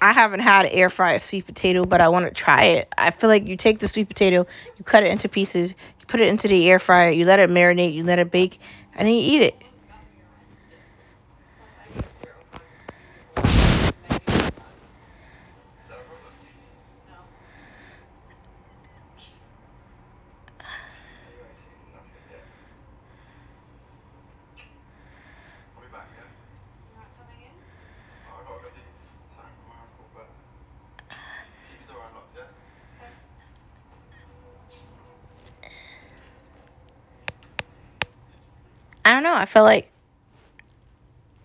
I 0.00 0.12
haven't 0.12 0.40
had 0.40 0.66
an 0.66 0.72
air 0.72 0.90
fryer 0.90 1.18
sweet 1.18 1.46
potato, 1.46 1.84
but 1.84 2.00
I 2.00 2.08
want 2.08 2.26
to 2.26 2.32
try 2.32 2.64
it. 2.64 2.88
I 2.98 3.10
feel 3.10 3.30
like 3.30 3.46
you 3.46 3.56
take 3.56 3.78
the 3.78 3.88
sweet 3.88 4.08
potato, 4.08 4.46
you 4.76 4.84
cut 4.84 5.02
it 5.02 5.10
into 5.10 5.28
pieces, 5.28 5.74
you 6.00 6.06
put 6.06 6.20
it 6.20 6.28
into 6.28 6.48
the 6.48 6.70
air 6.70 6.78
fryer, 6.78 7.10
you 7.10 7.24
let 7.24 7.38
it 7.38 7.48
marinate, 7.48 7.94
you 7.94 8.04
let 8.04 8.18
it 8.18 8.30
bake, 8.30 8.60
and 8.96 9.08
you 9.08 9.14
eat 9.16 9.42
it. 9.42 9.54
Is 9.54 9.62
that 15.88 15.98
a 15.98 16.06
problem? 16.06 16.32
No. 17.10 17.18
You 21.26 21.42
ain't 21.42 21.58
seen 21.58 21.74
nothing 21.90 22.24
yet. 22.30 22.46
I'll 25.74 25.82
be 25.82 25.88
back, 25.90 26.06
yeah? 26.14 26.30
You're 26.86 26.98
not 27.02 27.10
coming 27.18 27.40
in? 27.42 27.54
Oh, 28.30 28.38
I 28.38 28.46
gotta 28.46 28.62
go 28.62 28.70
do 28.70 28.82
something 29.34 29.58
with 29.58 29.74
my 29.74 29.78
uncle, 29.82 30.06
but 30.14 30.30
keep 31.66 31.82
your 31.82 31.98
door 31.98 32.06
unlocked, 32.06 32.38
yeah? 32.38 32.46
I 39.44 39.46
feel 39.46 39.62
like. 39.62 39.90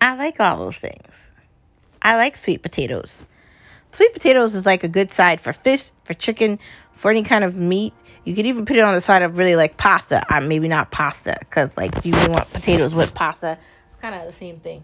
I 0.00 0.14
like 0.14 0.40
all 0.40 0.56
those 0.56 0.78
things. 0.78 1.12
I 2.00 2.16
like 2.16 2.38
sweet 2.38 2.62
potatoes. 2.62 3.10
Sweet 3.92 4.14
potatoes 4.14 4.54
is 4.54 4.64
like 4.64 4.84
a 4.84 4.88
good 4.88 5.10
side 5.10 5.38
for 5.38 5.52
fish, 5.52 5.90
for 6.04 6.14
chicken, 6.14 6.58
for 6.94 7.10
any 7.10 7.24
kind 7.24 7.44
of 7.44 7.56
meat. 7.56 7.92
You 8.24 8.34
could 8.34 8.46
even 8.46 8.64
put 8.64 8.78
it 8.78 8.84
on 8.84 8.94
the 8.94 9.02
side 9.02 9.20
of 9.20 9.36
really 9.36 9.54
like 9.54 9.76
pasta. 9.76 10.24
Uh, 10.34 10.40
maybe 10.40 10.66
not 10.66 10.90
pasta, 10.90 11.36
because 11.40 11.68
like, 11.76 12.06
you 12.06 12.14
really 12.14 12.30
want 12.30 12.50
potatoes 12.54 12.94
with 12.94 13.12
pasta? 13.12 13.58
It's 13.92 14.00
kind 14.00 14.14
of 14.14 14.26
the 14.32 14.38
same 14.38 14.60
thing. 14.60 14.82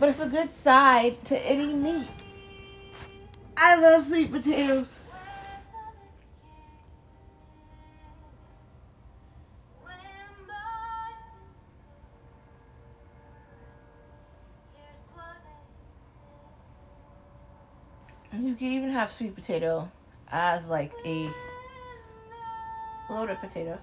But 0.00 0.08
it's 0.08 0.18
a 0.18 0.26
good 0.26 0.52
side 0.64 1.24
to 1.26 1.38
any 1.38 1.72
meat. 1.72 2.08
I 3.56 3.76
love 3.76 4.08
sweet 4.08 4.32
potatoes. 4.32 4.88
You 18.46 18.54
can 18.54 18.72
even 18.72 18.90
have 18.90 19.12
sweet 19.12 19.34
potato 19.34 19.90
as 20.30 20.64
like 20.66 20.92
a 21.04 21.30
loaded 23.08 23.40
potato. 23.40 23.78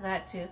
That 0.00 0.28
too. 0.30 0.48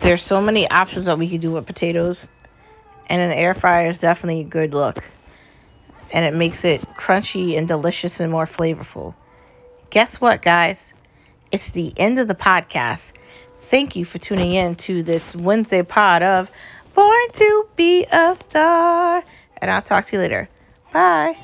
There's 0.00 0.22
so 0.22 0.40
many 0.40 0.68
options 0.70 1.06
that 1.06 1.18
we 1.18 1.28
could 1.30 1.40
do 1.40 1.52
with 1.52 1.66
potatoes. 1.66 2.26
And 3.06 3.20
an 3.20 3.32
air 3.32 3.54
fryer 3.54 3.90
is 3.90 3.98
definitely 3.98 4.40
a 4.40 4.44
good 4.44 4.74
look. 4.74 5.02
And 6.12 6.24
it 6.24 6.34
makes 6.34 6.64
it 6.64 6.82
crunchy 6.94 7.56
and 7.56 7.66
delicious 7.66 8.20
and 8.20 8.30
more 8.30 8.46
flavorful. 8.46 9.14
Guess 9.90 10.20
what, 10.20 10.42
guys? 10.42 10.78
It's 11.50 11.70
the 11.70 11.92
end 11.98 12.18
of 12.18 12.28
the 12.28 12.34
podcast. 12.34 13.13
Thank 13.74 13.96
you 13.96 14.04
for 14.04 14.18
tuning 14.18 14.52
in 14.52 14.76
to 14.86 15.02
this 15.02 15.34
Wednesday 15.34 15.82
pod 15.82 16.22
of 16.22 16.48
Born 16.94 17.32
to 17.32 17.66
Be 17.74 18.06
a 18.08 18.36
Star. 18.36 19.24
And 19.58 19.68
I'll 19.68 19.82
talk 19.82 20.06
to 20.06 20.16
you 20.16 20.22
later. 20.22 20.48
Bye. 20.92 21.36